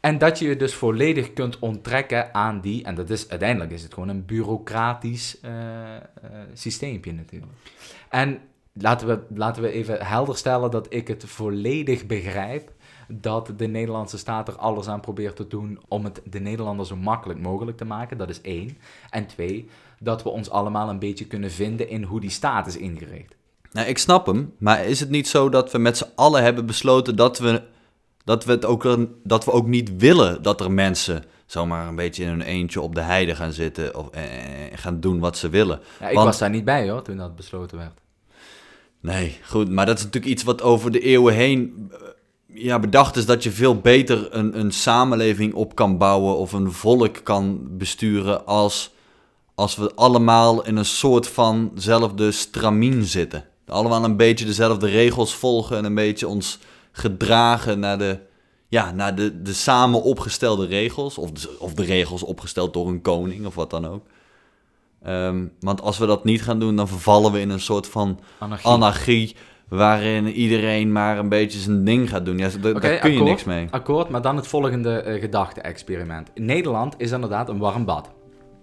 en 0.05 0.17
dat 0.17 0.39
je 0.39 0.47
je 0.47 0.55
dus 0.55 0.73
volledig 0.73 1.33
kunt 1.33 1.59
onttrekken 1.59 2.33
aan 2.33 2.61
die, 2.61 2.83
en 2.83 2.95
dat 2.95 3.09
is 3.09 3.29
uiteindelijk 3.29 3.71
is 3.71 3.83
het 3.83 3.93
gewoon 3.93 4.09
een 4.09 4.25
bureaucratisch 4.25 5.39
eh, 5.39 5.95
eh, 5.95 6.01
systeempje 6.53 7.13
natuurlijk. 7.13 7.51
En 8.09 8.39
laten 8.73 9.07
we, 9.07 9.19
laten 9.35 9.61
we 9.61 9.71
even 9.71 10.05
helder 10.05 10.37
stellen 10.37 10.71
dat 10.71 10.93
ik 10.93 11.07
het 11.07 11.23
volledig 11.25 12.05
begrijp 12.05 12.71
dat 13.07 13.51
de 13.57 13.67
Nederlandse 13.67 14.17
staat 14.17 14.47
er 14.47 14.55
alles 14.55 14.87
aan 14.87 14.99
probeert 14.99 15.35
te 15.35 15.47
doen 15.47 15.79
om 15.87 16.03
het 16.03 16.21
de 16.29 16.39
Nederlander 16.39 16.85
zo 16.85 16.95
makkelijk 16.95 17.39
mogelijk 17.39 17.77
te 17.77 17.85
maken. 17.85 18.17
Dat 18.17 18.29
is 18.29 18.41
één. 18.41 18.77
En 19.09 19.27
twee, 19.27 19.69
dat 19.99 20.23
we 20.23 20.29
ons 20.29 20.49
allemaal 20.49 20.89
een 20.89 20.99
beetje 20.99 21.25
kunnen 21.25 21.51
vinden 21.51 21.89
in 21.89 22.03
hoe 22.03 22.19
die 22.19 22.29
staat 22.29 22.67
is 22.67 22.77
ingericht. 22.77 23.35
Nou, 23.71 23.87
ik 23.87 23.97
snap 23.97 24.25
hem, 24.25 24.53
maar 24.57 24.85
is 24.85 24.99
het 24.99 25.09
niet 25.09 25.27
zo 25.27 25.49
dat 25.49 25.71
we 25.71 25.77
met 25.77 25.97
z'n 25.97 26.11
allen 26.15 26.43
hebben 26.43 26.65
besloten 26.65 27.15
dat 27.15 27.39
we, 27.39 27.61
dat 28.25 28.45
we, 28.45 28.51
het 28.51 28.65
ook, 28.65 28.97
dat 29.23 29.45
we 29.45 29.51
ook 29.51 29.67
niet 29.67 29.97
willen 29.97 30.41
dat 30.41 30.61
er 30.61 30.71
mensen 30.71 31.23
zomaar 31.45 31.88
een 31.88 31.95
beetje 31.95 32.23
in 32.23 32.29
hun 32.29 32.41
eentje 32.41 32.81
op 32.81 32.95
de 32.95 33.01
heide 33.01 33.35
gaan 33.35 33.53
zitten 33.53 33.95
of 33.95 34.09
eh, 34.09 34.23
gaan 34.73 34.99
doen 34.99 35.19
wat 35.19 35.38
ze 35.38 35.49
willen? 35.49 35.79
Ja, 35.99 36.07
ik 36.07 36.13
Want- 36.15 36.27
was 36.27 36.38
daar 36.38 36.49
niet 36.49 36.65
bij 36.65 36.89
hoor, 36.89 37.01
toen 37.01 37.17
dat 37.17 37.35
besloten 37.35 37.77
werd. 37.77 37.99
Nee, 38.99 39.38
goed, 39.47 39.69
maar 39.69 39.85
dat 39.85 39.97
is 39.97 40.03
natuurlijk 40.03 40.33
iets 40.33 40.43
wat 40.43 40.61
over 40.61 40.91
de 40.91 40.99
eeuwen 40.99 41.33
heen 41.33 41.91
eh, 41.91 41.97
ja, 42.63 42.79
bedacht 42.79 43.15
is 43.15 43.25
dat 43.25 43.43
je 43.43 43.51
veel 43.51 43.75
beter 43.79 44.35
een, 44.35 44.59
een 44.59 44.71
samenleving 44.71 45.53
op 45.53 45.75
kan 45.75 45.97
bouwen 45.97 46.38
of 46.38 46.53
een 46.53 46.71
volk 46.71 47.23
kan 47.23 47.67
besturen 47.77 48.45
als, 48.45 48.93
als 49.55 49.75
we 49.75 49.91
allemaal 49.95 50.65
in 50.65 50.75
een 50.75 50.85
soort 50.85 51.27
vanzelfde 51.27 52.31
stramien 52.31 53.03
zitten. 53.03 53.45
Allemaal 53.67 54.03
een 54.03 54.17
beetje 54.17 54.45
dezelfde 54.45 54.88
regels 54.88 55.35
volgen 55.35 55.77
en 55.77 55.85
een 55.85 55.95
beetje 55.95 56.27
ons 56.27 56.59
gedragen 56.95 57.79
naar 57.79 57.97
de, 57.97 58.19
ja, 58.67 58.91
naar 58.91 59.15
de, 59.15 59.41
de 59.41 59.53
samen 59.53 60.03
opgestelde 60.03 60.65
regels. 60.65 61.17
Of 61.17 61.31
de, 61.31 61.55
of 61.60 61.73
de 61.73 61.84
regels 61.84 62.23
opgesteld 62.23 62.73
door 62.73 62.88
een 62.88 63.01
koning 63.01 63.45
of 63.45 63.55
wat 63.55 63.69
dan 63.69 63.88
ook. 63.88 64.05
Ehm, 65.03 65.45
want 65.60 65.81
als 65.81 65.97
we 65.97 66.05
dat 66.05 66.23
niet 66.23 66.41
gaan 66.41 66.60
doen, 66.60 66.75
dan 66.75 66.88
vervallen 66.88 67.31
we 67.31 67.39
in 67.39 67.49
een 67.49 67.60
soort 67.60 67.88
van 67.88 68.19
Anarchie. 68.39 68.69
anarchie. 68.71 69.36
Waarin 69.67 70.27
iedereen 70.27 70.91
maar 70.91 71.17
een 71.17 71.29
beetje 71.29 71.60
zijn 71.60 71.84
ding 71.84 72.10
gaat 72.10 72.25
doen. 72.25 72.38
Ja, 72.38 72.49
daar, 72.62 72.99
kun 72.99 73.13
je 73.13 73.23
niks 73.23 73.43
mee. 73.43 73.67
Akkoord, 73.71 74.10
maar 74.10 74.21
dan 74.21 74.36
het 74.36 74.47
volgende 74.47 74.99
eh, 74.99 75.21
gedachte-experiment. 75.21 76.29
Nederland 76.36 76.93
is 76.97 77.12
inderdaad 77.12 77.49
een 77.49 77.58
warm 77.58 77.86
bad. 77.86 78.10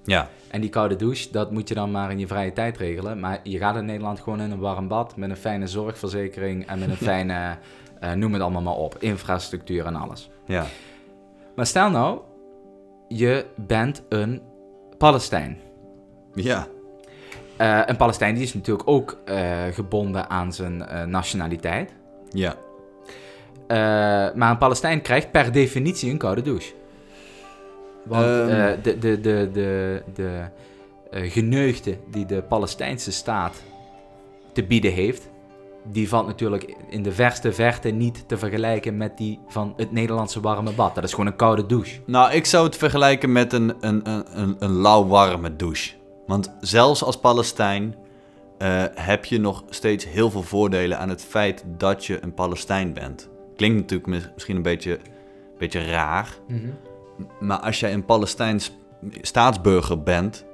Ja, 0.05 0.29
En 0.49 0.61
die 0.61 0.71
koude 0.71 0.97
douche, 0.97 1.29
dat 1.33 1.51
moet 1.51 1.69
je 1.69 1.75
dan 1.75 1.91
maar 1.91 2.11
in 2.11 2.19
je 2.19 2.27
vrije 2.27 2.53
tijd 2.53 2.77
regelen. 2.77 3.21
Maar 3.21 3.41
je 3.43 3.59
gaat 3.59 3.77
in 3.77 3.85
Nederland 3.85 4.21
gewoon 4.21 4.41
in 4.41 4.51
een 4.51 4.59
warm 4.59 4.89
bad 4.89 5.17
met 5.17 5.31
een 5.31 5.37
fijne 5.37 5.67
zorgverzekering 5.67 6.67
en 6.67 6.79
met 6.79 6.91
een 6.91 6.97
fijne, 7.11 7.59
eh, 8.03 8.13
noem 8.13 8.33
het 8.33 8.43
allemaal 8.43 8.63
maar 8.63 8.75
op, 8.75 8.97
infrastructuur 8.99 9.87
en 9.87 9.97
alles. 9.97 10.31
ja. 10.47 10.67
Maar 11.57 11.67
stel 11.67 11.91
nou, 11.91 12.21
je 13.09 13.47
bent 13.57 14.03
een 14.09 14.43
Palestijn. 14.99 15.59
Ja. 16.35 16.67
Eh, 17.57 17.81
een 17.87 17.97
Palestijn 17.97 18.35
die 18.35 18.43
is 18.43 18.55
natuurlijk 18.55 18.89
ook 18.89 19.19
eh, 19.25 19.63
gebonden 19.71 20.31
aan 20.31 20.53
zijn 20.53 20.85
nationaliteit. 21.11 21.95
Ja. 22.31 22.57
Maar 24.35 24.51
een 24.51 24.59
Palestijn 24.59 25.03
krijgt 25.03 25.31
per 25.31 25.53
definitie 25.53 26.11
een 26.11 26.19
koude 26.19 26.43
douche. 26.43 26.73
Want 28.05 28.25
Ehm. 28.27 28.49
eh, 28.51 28.83
de, 28.83 28.99
de, 28.99 29.21
de, 29.21 29.51
de, 29.53 30.03
de 30.15 30.49
geneugde 31.29 31.97
die 32.11 32.27
de 32.27 32.43
Palestijnse 32.43 33.13
staat 33.13 33.63
te 34.53 34.65
bieden 34.65 34.93
heeft, 34.93 35.29
die 35.85 36.09
valt 36.09 36.27
natuurlijk 36.27 36.77
in 36.89 37.03
de 37.03 37.13
verste 37.13 37.53
verte 37.53 37.89
niet 37.89 38.29
te 38.29 38.39
vergelijken 38.39 38.97
met 38.97 39.17
die 39.17 39.41
van 39.49 39.75
het 39.77 39.93
Nederlandse 39.93 40.41
warme 40.41 40.73
bad. 40.73 40.95
Dat 40.95 41.05
is 41.05 41.11
gewoon 41.11 41.27
een 41.27 41.37
koude 41.37 41.67
douche. 41.67 42.01
Nou, 42.07 42.33
ik 42.33 42.47
zou 42.47 42.67
het 42.67 42.77
vergelijken 42.77 43.33
met 43.33 43.53
een, 43.53 43.75
een, 43.81 44.11
een, 44.11 44.41
een, 44.41 44.57
een 44.59 44.73
lauw-warme 44.73 45.57
douche. 45.57 45.93
Want 46.27 46.57
zelfs 46.61 47.05
als 47.05 47.21
Palestijn 47.21 47.95
eh, 48.59 48.85
heb 48.95 49.25
je 49.25 49.41
nog 49.41 49.65
steeds 49.69 50.07
heel 50.07 50.31
veel 50.31 50.43
voordelen 50.43 50.99
aan 50.99 51.09
het 51.09 51.25
feit 51.25 51.65
dat 51.67 52.05
je 52.05 52.23
een 52.23 52.35
Palestijn 52.35 52.93
bent. 52.93 53.31
Klinkt 53.57 53.77
natuurlijk 53.81 54.09
mis- 54.09 54.31
misschien 54.35 54.57
een 54.57 54.63
beetje, 54.63 54.99
beetje 55.59 55.85
raar. 55.85 56.37
Maar 57.41 57.59
als 57.59 57.81
jij 57.81 57.93
een 57.93 58.05
Palestijns 58.05 58.73
staatsburger 59.21 60.03
bent, 60.03 60.45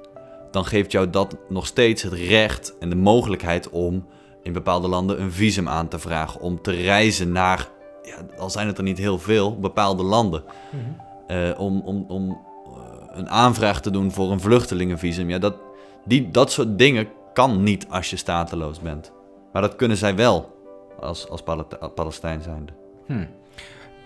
dan 0.51 0.65
geeft 0.65 0.91
jou 0.91 1.09
dat 1.09 1.35
nog 1.49 1.65
steeds 1.65 2.03
het 2.03 2.13
recht 2.13 2.77
en 2.79 2.89
de 2.89 2.95
mogelijkheid 2.95 3.69
om 3.69 4.05
in 4.43 4.53
bepaalde 4.53 4.87
landen 4.87 5.21
een 5.21 5.31
visum 5.31 5.67
aan 5.67 5.87
te 5.87 5.99
vragen. 5.99 6.41
Om 6.41 6.61
te 6.61 6.71
reizen 6.71 7.31
naar, 7.31 7.67
ja, 8.03 8.15
al 8.37 8.49
zijn 8.49 8.67
het 8.67 8.77
er 8.77 8.83
niet 8.83 8.97
heel 8.97 9.19
veel, 9.19 9.59
bepaalde 9.59 10.03
landen. 10.03 10.43
Eh, 11.27 11.49
om 11.57 11.81
om, 11.85 12.05
om 12.07 12.29
eh, 12.65 13.17
een 13.17 13.29
aanvraag 13.29 13.81
te 13.81 13.91
doen 13.91 14.11
voor 14.11 14.31
een 14.31 14.39
vluchtelingenvisum. 14.39 15.29
Ja, 15.29 15.39
dat, 15.39 15.55
die, 16.05 16.31
dat 16.31 16.51
soort 16.51 16.77
dingen 16.77 17.07
kan 17.33 17.63
niet 17.63 17.85
als 17.89 18.09
je 18.09 18.15
stateloos 18.15 18.79
bent. 18.79 19.11
Maar 19.53 19.61
dat 19.61 19.75
kunnen 19.75 19.97
zij 19.97 20.15
wel 20.15 20.57
als, 20.99 21.29
als 21.29 21.41
Pal- 21.43 21.67
Palestijn 21.95 22.41
zijnde. 22.41 22.71
Hm. 23.05 23.25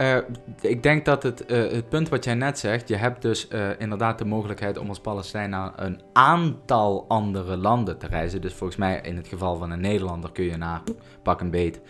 Eh, 0.03 0.17
ik 0.61 0.83
denk 0.83 1.05
dat 1.05 1.23
het, 1.23 1.45
eh, 1.45 1.71
het 1.71 1.89
punt 1.89 2.09
wat 2.09 2.23
jij 2.23 2.33
net 2.33 2.59
zegt, 2.59 2.87
je 2.87 2.95
hebt 2.95 3.21
dus 3.21 3.47
eh, 3.47 3.69
inderdaad 3.77 4.17
de 4.17 4.25
mogelijkheid 4.25 4.77
om 4.77 4.89
als 4.89 4.99
Palestijn 4.99 5.49
naar 5.49 5.71
een 5.75 6.01
aantal 6.13 7.05
andere 7.07 7.57
landen 7.57 7.97
te 7.97 8.07
reizen. 8.07 8.41
Dus 8.41 8.53
volgens 8.53 8.79
mij 8.79 8.99
in 9.03 9.15
het 9.15 9.27
geval 9.27 9.55
van 9.55 9.71
een 9.71 9.81
Nederlander 9.81 10.31
kun 10.31 10.43
je 10.43 10.57
naar 10.57 10.81
pak 11.23 11.41
een 11.41 11.51
beet, 11.51 11.81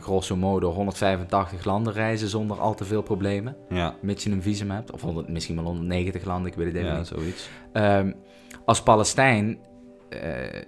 grosso 0.00 0.36
modo 0.36 0.70
185 0.70 1.64
landen 1.64 1.92
reizen 1.92 2.28
zonder 2.28 2.60
al 2.60 2.74
te 2.74 2.84
veel 2.84 3.02
problemen. 3.02 3.56
Ja, 3.68 3.94
Mits 4.00 4.24
je 4.24 4.30
een 4.30 4.42
visum 4.42 4.70
hebt, 4.70 4.92
of 4.92 5.00
100, 5.00 5.28
misschien 5.28 5.56
wel 5.56 5.64
190 5.64 6.24
landen, 6.24 6.50
ik 6.50 6.56
weet 6.56 6.66
het 6.66 6.76
even 6.76 6.88
ja 6.88 6.96
niet. 6.96 7.06
zoiets. 7.06 7.48
Ehm, 7.72 8.12
als 8.64 8.82
Palestijn, 8.82 9.58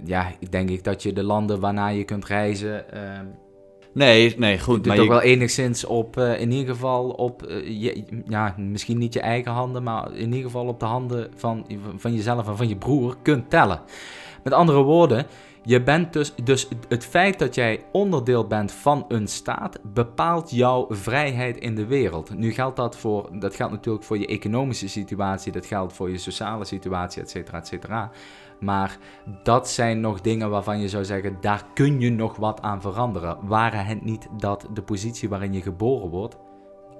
ja, 0.04 0.32
denk 0.50 0.70
ik 0.70 0.84
dat 0.84 1.02
je 1.02 1.12
de 1.12 1.22
landen 1.22 1.60
waarnaar 1.60 1.94
je 1.94 2.04
kunt 2.04 2.26
reizen, 2.26 2.92
ehm, 2.92 3.26
Nee, 3.92 4.34
nee, 4.38 4.58
goed. 4.58 4.76
doet 4.76 4.86
Maar 4.86 4.96
ook 4.96 5.02
je, 5.02 5.10
wel 5.10 5.20
enigszins 5.20 5.84
op, 5.84 6.16
eh, 6.16 6.40
in 6.40 6.50
ieder 6.50 6.74
geval 6.74 7.10
op, 7.10 7.42
eh, 7.42 7.80
je, 7.82 8.04
ja, 8.28 8.54
misschien 8.58 8.98
niet 8.98 9.12
je 9.12 9.20
eigen 9.20 9.52
handen, 9.52 9.82
maar 9.82 10.12
in 10.12 10.26
ieder 10.26 10.42
geval 10.42 10.66
op 10.66 10.80
de 10.80 10.86
handen 10.86 11.30
van, 11.36 11.66
van 11.96 12.14
jezelf 12.14 12.48
en 12.48 12.56
van 12.56 12.68
je 12.68 12.76
broer 12.76 13.16
kunt 13.22 13.50
tellen. 13.50 13.80
Met 14.42 14.52
andere 14.52 14.82
woorden, 14.82 15.26
je 15.64 15.82
bent 15.82 16.12
dus, 16.12 16.34
dus 16.44 16.68
het 16.88 17.04
feit 17.04 17.38
dat 17.38 17.54
jij 17.54 17.80
onderdeel 17.92 18.46
bent 18.46 18.72
van 18.72 19.04
een 19.08 19.28
staat 19.28 19.78
bepaalt 19.82 20.50
jouw 20.50 20.86
vrijheid 20.90 21.56
in 21.56 21.74
de 21.74 21.86
wereld. 21.86 22.36
Nu 22.36 22.52
geldt 22.52 22.76
dat 22.76 22.96
voor, 22.96 23.28
dat 23.32 23.54
geldt 23.54 23.72
natuurlijk 23.72 24.04
voor 24.04 24.18
je 24.18 24.26
economische 24.26 24.88
situatie, 24.88 25.52
dat 25.52 25.66
geldt 25.66 25.92
voor 25.92 26.10
je 26.10 26.18
sociale 26.18 26.64
situatie, 26.64 27.22
et 27.22 27.30
cetera, 27.30 27.58
et 27.58 27.66
cetera. 27.66 28.10
Maar 28.62 28.96
dat 29.42 29.68
zijn 29.70 30.00
nog 30.00 30.20
dingen 30.20 30.50
waarvan 30.50 30.80
je 30.80 30.88
zou 30.88 31.04
zeggen, 31.04 31.36
daar 31.40 31.64
kun 31.74 32.00
je 32.00 32.10
nog 32.10 32.36
wat 32.36 32.62
aan 32.62 32.80
veranderen. 32.80 33.36
Waren 33.40 33.86
het 33.86 34.04
niet 34.04 34.28
dat 34.38 34.66
de 34.74 34.82
positie 34.82 35.28
waarin 35.28 35.52
je 35.52 35.62
geboren 35.62 36.08
wordt, 36.08 36.36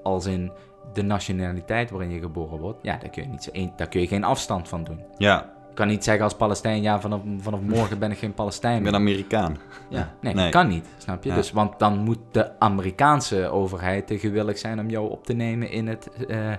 als 0.03 0.25
in 0.25 0.51
de 0.93 1.01
nationaliteit 1.01 1.89
waarin 1.89 2.09
je 2.11 2.19
geboren 2.19 2.59
wordt, 2.59 2.79
ja, 2.81 2.97
daar 2.97 3.09
kun 3.09 3.23
je, 3.23 3.29
niet 3.29 3.71
daar 3.75 3.87
kun 3.87 4.01
je 4.01 4.07
geen 4.07 4.23
afstand 4.23 4.67
van 4.69 4.83
doen. 4.83 4.99
ja, 5.17 5.53
Je 5.69 5.73
kan 5.73 5.87
niet 5.87 6.03
zeggen 6.03 6.23
als 6.23 6.35
Palestijn, 6.35 6.81
ja, 6.81 6.99
vanaf, 7.01 7.21
vanaf 7.37 7.59
morgen 7.61 7.99
ben 7.99 8.11
ik 8.11 8.17
geen 8.17 8.33
Palestijn 8.33 8.77
ik 8.77 8.83
ben 8.83 8.95
Amerikaan. 8.95 9.57
Ja, 9.89 10.13
nee, 10.21 10.33
Nee. 10.33 10.43
dat 10.43 10.53
kan 10.53 10.67
niet, 10.67 10.85
snap 10.97 11.23
je? 11.23 11.29
Ja. 11.29 11.35
Dus, 11.35 11.51
want 11.51 11.79
dan 11.79 11.97
moet 11.97 12.19
de 12.31 12.59
Amerikaanse 12.59 13.47
overheid 13.49 14.07
te 14.07 14.19
gewillig 14.19 14.57
zijn 14.57 14.79
om 14.79 14.89
jou 14.89 15.09
op 15.09 15.25
te 15.25 15.33
nemen 15.33 15.69
in 15.71 15.87
het, 15.87 16.09
eh, 16.27 16.51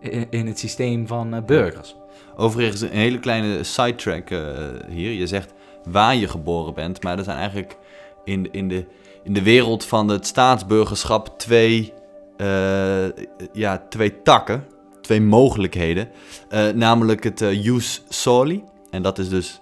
in, 0.00 0.26
in 0.30 0.46
het 0.46 0.58
systeem 0.58 1.06
van 1.06 1.34
eh, 1.34 1.42
burgers. 1.42 1.96
Overigens 2.36 2.80
een 2.80 2.88
hele 2.88 3.18
kleine 3.18 3.62
sidetrack 3.62 4.30
eh, 4.30 4.40
hier. 4.88 5.12
Je 5.12 5.26
zegt 5.26 5.52
waar 5.84 6.16
je 6.16 6.28
geboren 6.28 6.74
bent, 6.74 7.02
maar 7.02 7.18
er 7.18 7.24
zijn 7.24 7.38
eigenlijk 7.38 7.76
in, 8.24 8.52
in, 8.52 8.68
de, 8.68 8.86
in 9.22 9.32
de 9.32 9.42
wereld 9.42 9.84
van 9.84 10.08
het 10.08 10.26
staatsburgerschap 10.26 11.38
twee, 11.38 11.92
eh, 12.36 13.06
ja, 13.52 13.86
twee 13.88 14.22
takken, 14.22 14.64
twee 15.00 15.20
mogelijkheden. 15.20 16.08
Eh, 16.48 16.68
namelijk 16.68 17.24
het 17.24 17.38
jus 17.38 18.02
soli, 18.08 18.64
en 18.90 19.02
dat 19.02 19.18
is 19.18 19.28
dus 19.28 19.60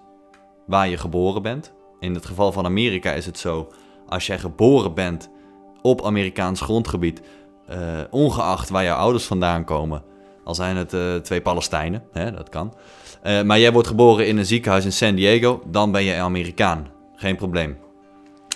waar 0.67 0.89
je 0.89 0.97
geboren 0.97 1.43
bent. 1.43 1.73
In 2.01 2.15
het 2.15 2.27
geval 2.27 2.53
van 2.53 2.65
Amerika 2.65 3.13
is 3.13 3.27
het 3.27 3.39
zo, 3.39 3.73
als 4.09 4.27
jij 4.27 4.39
geboren 4.39 4.95
bent 4.95 5.31
op 5.83 6.05
Amerikaans 6.05 6.61
grondgebied, 6.61 7.21
ongeacht 8.11 8.69
waar 8.69 8.85
jouw 8.85 8.97
ouders 8.97 9.25
vandaan 9.25 9.65
komen, 9.65 10.03
al 10.45 10.55
zijn 10.55 10.77
het 10.77 10.93
eh, 10.93 11.15
twee 11.17 11.41
Palestijnen, 11.41 12.03
hè, 12.13 12.33
dat 12.33 12.49
kan. 12.49 12.75
Eh, 13.23 13.43
maar 13.43 13.59
jij 13.59 13.73
wordt 13.73 13.89
geboren 13.89 14.27
in 14.27 14.37
een 14.39 14.47
ziekenhuis 14.47 14.85
in 14.85 14.93
San 14.93 15.15
Diego, 15.15 15.63
dan 15.67 15.93
ben 15.93 16.03
je 16.03 16.15
Amerikaan. 16.15 16.87
Geen 17.17 17.37
probleem. 17.37 17.79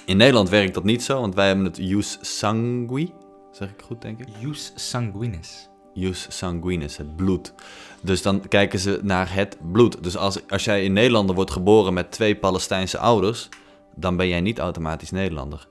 In 0.04 0.16
Nederland 0.16 0.48
werkt 0.48 0.74
dat 0.74 0.84
niet 0.84 1.02
zo, 1.02 1.20
want 1.20 1.34
wij 1.34 1.46
hebben 1.46 1.64
het 1.64 1.76
jus 1.76 2.18
sanguis. 2.20 3.08
Zeg 3.52 3.68
ik 3.68 3.82
goed, 3.84 4.02
denk 4.02 4.20
ik? 4.20 4.26
Jus 4.38 4.72
sanguinis. 4.74 5.68
Jus 5.92 6.26
sanguinis, 6.28 6.96
het 6.96 7.16
bloed. 7.16 7.52
Dus 8.00 8.22
dan 8.22 8.48
kijken 8.48 8.78
ze 8.78 9.00
naar 9.02 9.34
het 9.34 9.58
bloed. 9.72 10.02
Dus 10.02 10.16
als, 10.16 10.48
als 10.48 10.64
jij 10.64 10.84
in 10.84 10.92
Nederland 10.92 11.32
wordt 11.32 11.50
geboren 11.50 11.94
met 11.94 12.10
twee 12.10 12.36
Palestijnse 12.36 12.98
ouders, 12.98 13.48
dan 13.94 14.16
ben 14.16 14.28
jij 14.28 14.40
niet 14.40 14.58
automatisch 14.58 15.10
Nederlander. 15.10 15.68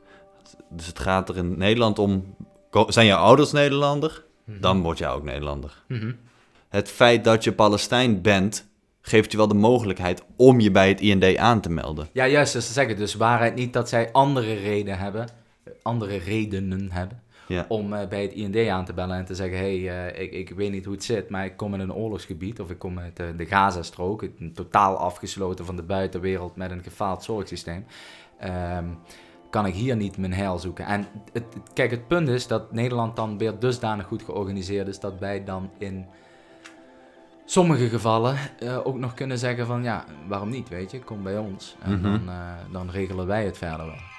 Dus 0.69 0.86
het 0.86 0.99
gaat 0.99 1.30
er 1.30 1.38
in 1.38 1.58
Nederland 1.58 1.99
om, 1.99 2.36
zijn 2.88 3.06
jouw 3.06 3.19
ouders 3.19 3.51
Nederlander? 3.51 4.25
Dan 4.60 4.82
word 4.82 4.98
jij 4.98 5.10
ook 5.10 5.24
Nederlander. 5.24 5.84
Mhm. 5.88 6.12
Het 6.70 6.90
feit 6.90 7.24
dat 7.24 7.44
je 7.44 7.54
Palestijn 7.54 8.22
bent, 8.22 8.68
geeft 9.02 9.32
je 9.32 9.38
wel 9.38 9.48
de 9.48 9.54
mogelijkheid 9.54 10.24
om 10.36 10.60
je 10.60 10.72
bij 10.72 10.88
het 10.88 11.02
IND 11.02 11.38
aan 11.38 11.62
te 11.62 11.70
melden. 11.70 12.08
Ja, 12.12 12.28
juist, 12.28 12.54
dus 12.54 12.68
te 12.68 12.74
zeggen. 12.74 12.98
Dus 12.98 13.14
waar 13.14 13.44
het 13.44 13.56
niet 13.56 13.74
dat 13.74 13.90
zij 13.90 14.12
andere 14.12 14.54
redenen 14.54 14.98
hebben, 15.00 15.28
andere 15.82 16.18
redenen 16.18 16.92
hebben, 16.92 17.22
Ja. 17.48 17.66
om 17.68 17.94
eh, 17.94 18.08
bij 18.08 18.22
het 18.22 18.32
IND 18.34 18.68
aan 18.68 18.86
te 18.86 18.94
bellen 18.94 19.18
en 19.18 19.26
te 19.26 19.36
zeggen, 19.36 19.58
hé, 19.58 19.84
hey, 19.84 20.12
eh, 20.14 20.22
ik, 20.24 20.32
ik 20.32 20.50
weet 20.50 20.72
niet 20.72 20.86
hoe 20.86 20.94
het 20.94 21.04
zit, 21.04 21.30
maar 21.30 21.46
ik 21.46 21.58
kom 21.58 21.74
in 21.74 21.80
een 21.80 21.94
oorlogsgebied, 21.94 22.60
of 22.60 22.70
ik 22.70 22.80
kom 22.80 23.00
uit 23.00 23.20
eh, 23.20 23.26
de 23.38 23.46
Gazastrook, 23.46 24.26
totaal 24.54 24.98
afgesloten 24.98 25.66
van 25.66 25.76
de 25.76 25.84
buitenwereld 25.84 26.56
met 26.56 26.72
een 26.72 26.84
gefaald 26.84 27.24
zorgsysteem. 27.24 27.86
Ehm, 28.40 28.86
kan 29.50 29.66
ik 29.66 29.74
hier 29.74 29.96
niet 29.96 30.18
mijn 30.18 30.34
heil 30.34 30.58
zoeken. 30.60 30.86
En 30.86 31.06
het, 31.34 31.44
kijk, 31.74 31.92
het 31.92 32.08
punt 32.08 32.28
is 32.30 32.48
dat 32.48 32.72
Nederland 32.72 33.16
dan 33.16 33.38
weer 33.38 33.60
dusdanig 33.60 34.06
goed 34.06 34.24
georganiseerd 34.24 34.88
is 34.88 35.00
dat 35.00 35.20
wij 35.20 35.44
dan 35.44 35.70
in 35.78 36.06
sommige 37.46 37.90
gevallen 37.90 38.36
eh, 38.60 38.80
ook 38.88 38.98
nog 38.98 39.14
kunnen 39.14 39.38
zeggen 39.38 39.66
van 39.66 39.84
ja, 39.84 40.04
waarom 40.28 40.50
niet, 40.50 40.70
weet 40.70 40.92
je, 40.92 41.00
kom 41.04 41.24
bij 41.24 41.38
ons. 41.38 41.76
En 41.82 41.92
Mhm. 41.92 42.02
dan, 42.04 42.30
eh, 42.30 42.54
dan 42.72 42.90
regelen 42.90 43.28
wij 43.28 43.46
het 43.46 43.58
verder 43.58 43.86
wel. 43.86 44.16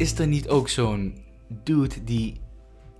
Is 0.00 0.18
er 0.18 0.26
niet 0.26 0.48
ook 0.48 0.68
zo'n 0.68 1.14
dude 1.64 2.04
die 2.04 2.40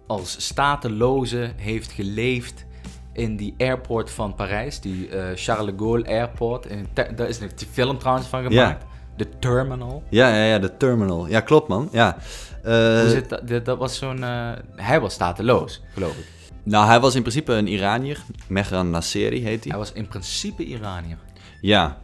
als 0.07 0.37
stateloze 0.47 1.53
heeft 1.57 1.93
geleefd 1.93 2.65
in 3.13 3.37
die 3.37 3.55
airport 3.59 4.11
van 4.11 4.35
Parijs, 4.35 4.81
die 4.81 5.09
eh, 5.09 5.31
Charles 5.35 5.67
de 5.67 5.79
Gaulle 5.79 6.07
Airport. 6.07 6.67
En 6.67 6.87
daar 6.95 7.29
is 7.29 7.41
een 7.41 7.51
film 7.71 7.99
trouwens 7.99 8.27
van 8.27 8.43
gemaakt. 8.43 8.85
De 9.17 9.29
Terminal. 9.39 10.03
Ja, 10.09 10.35
ja, 10.35 10.45
ja, 10.45 10.59
de 10.59 10.77
terminal. 10.77 11.29
Ja, 11.29 11.41
klopt 11.41 11.69
man. 11.69 11.89
Ja. 11.93 12.17
Eh, 12.63 12.73
Hoe 13.01 13.09
zit 13.09 13.29
dat? 13.29 13.49
Dat- 13.49 13.65
Dat 13.65 13.79
was 13.79 13.97
zo'n. 13.97 14.25
eh, 14.25 14.51
hij 14.77 15.01
was 15.01 15.15
stateloos, 15.15 15.83
geloof 15.95 16.17
ik. 16.19 16.25
nou, 16.63 16.87
hij 16.87 17.01
was 17.01 17.15
in 17.15 17.21
principe 17.23 17.53
een 17.53 17.67
Iranier. 17.67 18.23
Mehran 18.49 18.91
Nasseri 18.91 19.43
heet 19.45 19.63
hij. 19.65 19.71
Hij 19.71 19.79
was 19.79 19.93
in 19.93 20.09
principe 20.09 20.65
Iranier. 20.65 21.19
Ja. 21.61 21.99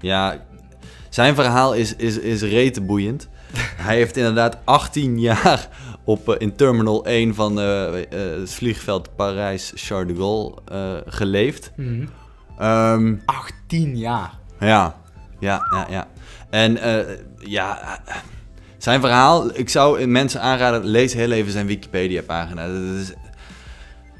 Ja. 0.00 0.44
Zijn 1.08 1.34
verhaal 1.34 1.74
is, 1.74 1.96
is, 1.96 2.18
is 2.18 2.42
rete 2.42 2.80
boeiend. 2.80 3.28
hij 3.86 3.96
heeft 3.96 4.16
inderdaad 4.16 4.56
18 4.64 5.20
jaar 5.20 5.68
op, 6.04 6.28
eh, 6.28 6.34
in 6.38 6.56
Terminal 6.56 7.04
1 7.06 7.34
van 7.34 7.60
eh, 7.60 7.98
eh, 8.02 8.40
het 8.40 8.54
vliegveld 8.54 9.16
Parijs-Charles 9.16 10.08
de 10.08 10.14
Gaulle 10.14 11.02
geleefd. 11.06 11.72
Ehm, 12.58 13.14
18 13.24 13.96
jaar. 13.96 14.38
ja, 14.60 14.96
ja, 15.40 15.66
ja, 15.70 15.86
ja. 15.90 16.06
En 16.50 16.78
ja, 17.38 17.98
zijn 18.78 19.00
verhaal, 19.00 19.58
ik 19.58 19.68
zou 19.68 20.06
mensen 20.06 20.40
aanraden, 20.40 20.84
lees 20.84 21.12
heel 21.14 21.30
even 21.30 21.52
zijn 21.52 21.66
Wikipedia-pagina. 21.66 22.66
Dat 22.66 23.00
is- 23.00 23.12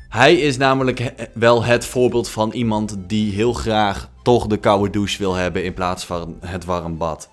Hij 0.08 0.34
is 0.34 0.56
namelijk 0.56 1.12
wel 1.34 1.64
het 1.64 1.84
voorbeeld 1.84 2.28
van 2.30 2.50
iemand 2.52 2.96
die 3.06 3.32
heel 3.32 3.52
graag 3.52 4.08
toch 4.22 4.46
de 4.46 4.56
koude 4.56 4.90
douche 4.90 5.18
wil 5.18 5.34
hebben 5.34 5.64
in 5.64 5.74
plaats 5.74 6.04
van 6.04 6.36
het 6.46 6.64
warm 6.64 6.96
bad. 6.98 7.30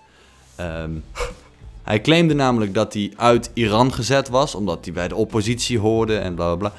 Ehm, 0.56 0.92
hij 1.90 2.02
claimde 2.02 2.34
namelijk 2.34 2.74
dat 2.74 2.94
hij 2.94 3.14
uit 3.16 3.52
Iran 3.54 3.94
gezet 3.94 4.30
was, 4.30 4.56
omdat 4.56 4.86
hij 4.86 4.94
bij 4.94 5.08
de 5.08 5.16
oppositie 5.16 5.80
hoorde 5.80 6.18
en 6.18 6.36
bla 6.36 6.56
bla 6.56 6.70
bla. 6.70 6.74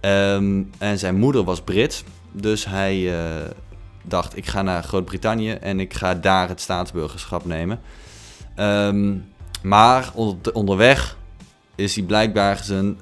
Ehm, 0.00 0.62
en 0.78 0.98
zijn 0.98 1.16
moeder 1.16 1.44
was 1.44 1.60
Brits, 1.60 2.04
dus 2.32 2.64
hij 2.64 3.18
eh, 3.18 3.50
dacht: 4.02 4.36
ik 4.36 4.46
ga 4.46 4.62
naar 4.62 4.82
Groot-Brittannië 4.82 5.50
en 5.50 5.80
ik 5.80 5.94
ga 5.94 6.14
daar 6.14 6.48
het 6.48 6.60
staatsburgerschap 6.60 7.44
nemen. 7.44 7.80
Ehm, 8.54 9.14
maar 9.62 10.10
onder, 10.14 10.54
onderweg 10.54 11.16
is 11.74 11.94
hij 11.94 12.04
blijkbaar 12.04 12.60
zijn 12.64 12.98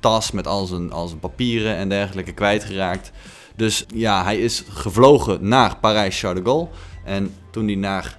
tas 0.00 0.30
met 0.30 0.46
al 0.46 0.66
zijn, 0.66 0.92
al 0.92 1.06
zijn 1.06 1.20
papieren 1.20 1.76
en 1.76 1.88
dergelijke 1.88 2.32
kwijtgeraakt. 2.32 3.12
Dus 3.56 3.84
ja, 3.94 4.24
hij 4.24 4.38
is 4.38 4.64
gevlogen 4.68 5.48
naar 5.48 5.76
Parijs-Charles 5.76 6.42
de 6.42 6.50
Gaulle. 6.50 6.68
En 7.04 7.34
toen 7.50 7.66
hij 7.66 7.74
naar 7.74 8.17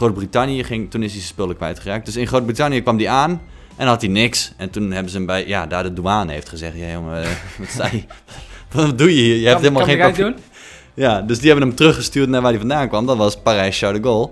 Groot-Brittannië 0.00 0.64
ging, 0.64 0.90
toen 0.90 1.02
is 1.02 1.10
hij 1.10 1.20
zijn 1.20 1.32
spullen 1.32 1.56
kwijtgeraakt. 1.56 2.04
Dus 2.04 2.16
in 2.16 2.26
Groot-Brittannië 2.26 2.82
kwam 2.82 2.96
hij 2.96 3.08
aan 3.08 3.40
en 3.76 3.86
had 3.86 4.00
hij 4.00 4.10
niks. 4.10 4.52
En 4.56 4.70
toen 4.70 4.90
hebben 4.90 5.10
ze 5.10 5.16
hem 5.16 5.26
bij, 5.26 5.46
ja, 5.46 5.66
daar 5.66 5.82
de 5.82 5.92
douane 5.92 6.32
heeft 6.32 6.48
gezegd: 6.48 6.76
Ja, 6.76 6.90
jongen, 6.90 7.22
eh, 7.22 7.28
wat 7.58 7.68
sta 7.68 7.88
je? 7.92 8.02
Wat 8.74 8.98
doe 8.98 9.16
je 9.16 9.22
hier? 9.22 9.36
Je 9.36 9.46
hebt 9.46 9.60
helemaal 9.60 9.84
geen 9.84 9.98
papier. 9.98 10.24
doen? 10.24 10.36
Ja, 10.94 11.20
dus 11.20 11.38
die 11.38 11.50
hebben 11.50 11.68
hem 11.68 11.76
teruggestuurd 11.76 12.28
naar 12.28 12.40
waar 12.40 12.50
hij 12.50 12.58
vandaan 12.58 12.88
kwam. 12.88 13.06
Dat 13.06 13.16
was 13.16 13.40
Parijs-Charles 13.40 14.00
de 14.00 14.06
Gaulle. 14.06 14.30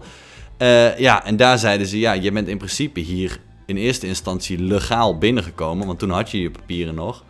Eh, 0.57 0.98
ja, 0.98 1.24
en 1.24 1.37
daar 1.37 1.59
zeiden 1.59 1.87
ze, 1.87 1.98
ja, 1.98 2.12
je 2.12 2.33
bent 2.33 2.48
in 2.48 2.57
principe 2.57 3.00
hier 3.00 3.40
in 3.66 3.76
eerste 3.76 4.07
instantie 4.07 4.59
legaal 4.59 5.18
binnengekomen, 5.18 5.87
want 5.87 5.98
toen 5.98 6.11
had 6.11 6.31
je 6.31 6.40
je 6.40 6.50
papieren 6.50 6.94
nog. 6.94 7.24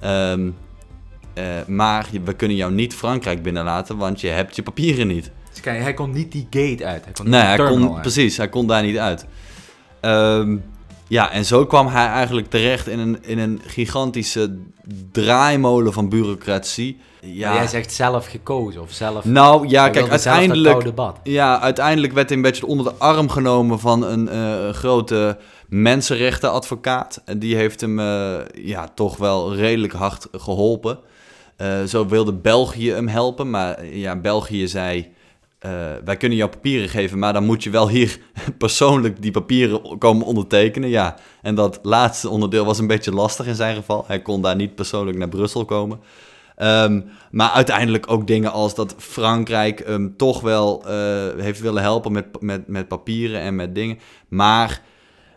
Ehm, 0.00 0.48
eh, 1.34 1.44
maar 1.66 2.06
we 2.24 2.32
kunnen 2.32 2.56
jou 2.56 2.72
niet 2.72 2.94
Frankrijk 2.94 3.42
binnenlaten, 3.42 3.96
want 3.96 4.20
je 4.20 4.28
hebt 4.28 4.56
je 4.56 4.62
papieren 4.62 5.06
niet. 5.06 5.30
Dus 5.56 5.64
kijk, 5.64 5.82
hij 5.82 5.94
kon 5.94 6.10
niet 6.10 6.32
die 6.32 6.46
gate 6.50 6.86
uit. 6.86 7.04
Hij 7.04 7.12
kon 7.12 7.28
Nee, 7.28 7.40
hij 7.40 7.56
kon, 7.56 7.92
uit. 7.92 8.00
precies, 8.00 8.36
hij 8.36 8.48
kon 8.48 8.66
daar 8.66 8.82
niet 8.82 8.98
uit. 8.98 9.26
Ehm, 10.00 10.56
ja, 11.08 11.30
en 11.30 11.44
zo 11.44 11.66
kwam 11.66 11.86
hij 11.86 12.06
eigenlijk 12.06 12.50
terecht 12.50 12.88
in 12.88 12.98
een, 12.98 13.18
in 13.22 13.38
een 13.38 13.60
gigantische 13.66 14.56
draaimolen 15.12 15.92
van 15.92 16.08
bureaucratie. 16.08 17.00
Ja, 17.20 17.54
Jij 17.54 17.66
zegt 17.66 17.92
zelf 17.92 18.26
gekozen 18.26 18.82
of 18.82 18.92
zelf... 18.92 19.24
nou 19.24 19.68
ja, 19.68 19.88
kijk, 19.88 20.10
uiteindelijk... 20.10 20.92
Ja, 21.22 21.60
uiteindelijk 21.60 22.12
werd 22.12 22.28
hij 22.28 22.36
een 22.36 22.42
beetje 22.42 22.66
onder 22.66 22.84
de 22.86 22.98
arm 22.98 23.28
genomen 23.28 23.80
van 23.80 24.04
een 24.04 24.28
eh, 24.28 24.68
grote 24.68 25.38
mensenrechtenadvocaat. 25.68 27.22
En 27.24 27.38
die 27.38 27.56
heeft 27.56 27.80
hem 27.80 27.98
eh, 27.98 28.34
ja, 28.54 28.88
toch 28.94 29.16
wel 29.16 29.54
redelijk 29.54 29.92
hard 29.92 30.28
geholpen. 30.32 30.98
Eh, 31.56 31.82
zo 31.82 32.06
wilde 32.06 32.32
België 32.32 32.92
hem 32.92 33.08
helpen, 33.08 33.50
maar 33.50 33.86
ja, 33.86 34.16
België 34.16 34.68
zei... 34.68 35.14
eh, 35.58 35.70
wij 36.04 36.16
kunnen 36.16 36.38
jou 36.38 36.50
papieren 36.50 36.88
geven, 36.88 37.18
maar 37.18 37.32
dan 37.32 37.44
moet 37.44 37.62
je 37.62 37.70
wel 37.70 37.88
hier 37.88 38.18
persoonlijk 38.58 39.22
die 39.22 39.30
papieren 39.30 39.98
komen 39.98 40.26
ondertekenen. 40.26 40.88
Ja, 40.88 41.16
en 41.42 41.54
dat 41.54 41.78
laatste 41.82 42.28
onderdeel 42.28 42.64
was 42.64 42.78
een 42.78 42.86
beetje 42.86 43.12
lastig 43.12 43.46
in 43.46 43.54
zijn 43.54 43.76
geval. 43.76 44.04
Hij 44.06 44.22
kon 44.22 44.42
daar 44.42 44.56
niet 44.56 44.74
persoonlijk 44.74 45.18
naar 45.18 45.28
Brussel 45.28 45.64
komen. 45.64 46.00
Ehm, 46.56 47.00
maar 47.30 47.50
uiteindelijk 47.50 48.10
ook 48.10 48.26
dingen 48.26 48.52
als 48.52 48.74
dat 48.74 48.94
Frankrijk 48.98 49.86
hem 49.86 50.16
toch 50.16 50.40
wel 50.40 50.86
eh, 50.86 51.42
heeft 51.42 51.60
willen 51.60 51.82
helpen 51.82 52.12
met, 52.12 52.26
met, 52.40 52.68
met 52.68 52.88
papieren 52.88 53.40
en 53.40 53.54
met 53.54 53.74
dingen. 53.74 53.98
Maar 54.28 54.82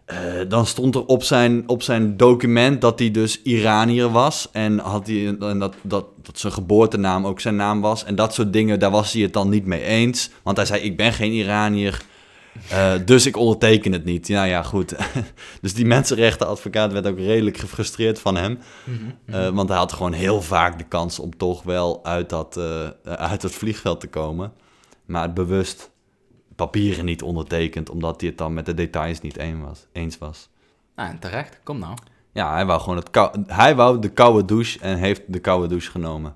eh, 0.09 0.17
dan 0.47 0.65
stond 0.65 0.95
er 0.95 1.05
op 1.05 1.23
zijn, 1.23 1.63
op 1.67 1.83
zijn 1.83 2.17
document 2.17 2.81
dat 2.81 2.99
hij 2.99 3.11
dus 3.11 3.41
Iranier 3.41 4.09
was. 4.11 4.49
En, 4.51 4.79
had 4.79 5.07
hij, 5.07 5.37
en 5.39 5.59
dat, 5.59 5.75
dat, 5.81 6.05
dat 6.21 6.39
zijn 6.39 6.53
geboortenaam 6.53 7.27
ook 7.27 7.39
zijn 7.39 7.55
naam 7.55 7.81
was. 7.81 8.03
En 8.03 8.15
dat 8.15 8.33
soort 8.33 8.53
dingen, 8.53 8.79
daar 8.79 8.91
was 8.91 9.13
hij 9.13 9.21
het 9.21 9.33
dan 9.33 9.49
niet 9.49 9.65
mee 9.65 9.81
eens. 9.81 10.29
Want 10.43 10.57
hij 10.57 10.65
zei, 10.65 10.81
ik 10.81 10.97
ben 10.97 11.13
geen 11.13 11.31
Iranier. 11.31 12.01
eh, 12.69 12.93
dus 13.05 13.25
ik 13.25 13.37
onderteken 13.37 13.91
het 13.91 14.05
niet. 14.05 14.29
Nou 14.29 14.47
ja, 14.47 14.63
goed. 14.63 14.95
dus 15.61 15.73
die 15.73 15.85
mensenrechtenadvocaat 15.85 16.91
werd 16.91 17.07
ook 17.07 17.17
redelijk 17.17 17.57
gefrustreerd 17.57 18.19
van 18.19 18.35
hem. 18.35 18.59
Eh, 19.25 19.49
want 19.49 19.69
hij 19.69 19.77
had 19.77 19.93
gewoon 19.93 20.13
heel 20.13 20.41
vaak 20.41 20.77
de 20.77 20.85
kans 20.87 21.19
om 21.19 21.37
toch 21.37 21.63
wel 21.63 22.05
uit 22.05 22.29
dat, 22.29 22.59
uit 23.03 23.41
dat 23.41 23.51
vliegveld 23.51 23.99
te 23.99 24.07
komen. 24.07 24.51
Maar 25.05 25.33
bewust 25.33 25.91
papieren 26.59 27.05
niet 27.05 27.21
ondertekend, 27.23 27.89
omdat 27.89 28.19
hij 28.21 28.29
het 28.29 28.37
dan 28.37 28.53
met 28.53 28.65
de 28.65 28.73
details 28.73 29.21
niet 29.21 29.39
een 29.39 29.61
was, 29.61 29.87
eens 29.91 30.17
was. 30.17 30.49
Nou, 30.95 31.09
en 31.09 31.19
terecht. 31.19 31.59
Kom 31.63 31.79
nou. 31.79 31.93
Ja, 32.31 32.53
hij 32.53 32.65
wou 32.65 32.79
gewoon 32.81 32.97
het 32.97 33.09
kou- 33.09 33.43
hij 33.47 33.75
wou 33.75 33.99
de 33.99 34.09
koude 34.09 34.45
douche 34.45 34.79
en 34.79 34.97
heeft 34.97 35.21
de 35.27 35.39
koude 35.39 35.67
douche 35.67 35.91
genomen. 35.91 36.35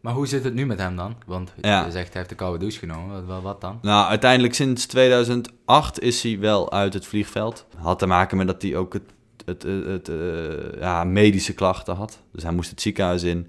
Maar 0.00 0.12
hoe 0.12 0.26
zit 0.26 0.44
het 0.44 0.54
nu 0.54 0.66
met 0.66 0.78
hem 0.78 0.96
dan? 0.96 1.14
Want 1.26 1.52
Ja. 1.60 1.84
je 1.84 1.90
zegt 1.90 2.06
hij 2.08 2.16
heeft 2.16 2.28
de 2.28 2.34
koude 2.34 2.58
douche 2.58 2.78
genomen. 2.78 3.26
Wat, 3.26 3.42
wat, 3.42 3.60
dan? 3.60 3.78
Nou, 3.82 4.08
uiteindelijk 4.08 4.54
sinds 4.54 4.86
2008 4.86 6.00
is 6.00 6.22
hij 6.22 6.38
wel 6.38 6.72
uit 6.72 6.94
het 6.94 7.06
vliegveld. 7.06 7.66
Had 7.76 7.98
te 7.98 8.06
maken 8.06 8.36
met 8.36 8.46
dat 8.46 8.62
hij 8.62 8.76
ook 8.76 8.92
het, 8.92 9.02
het, 9.44 9.62
het, 9.62 9.84
het, 9.86 10.08
eh, 10.08 10.80
ja, 10.80 11.04
medische 11.04 11.54
klachten 11.54 11.94
had. 11.94 12.20
Dus 12.32 12.42
hij 12.42 12.52
moest 12.52 12.70
het 12.70 12.80
ziekenhuis 12.80 13.22
in. 13.22 13.48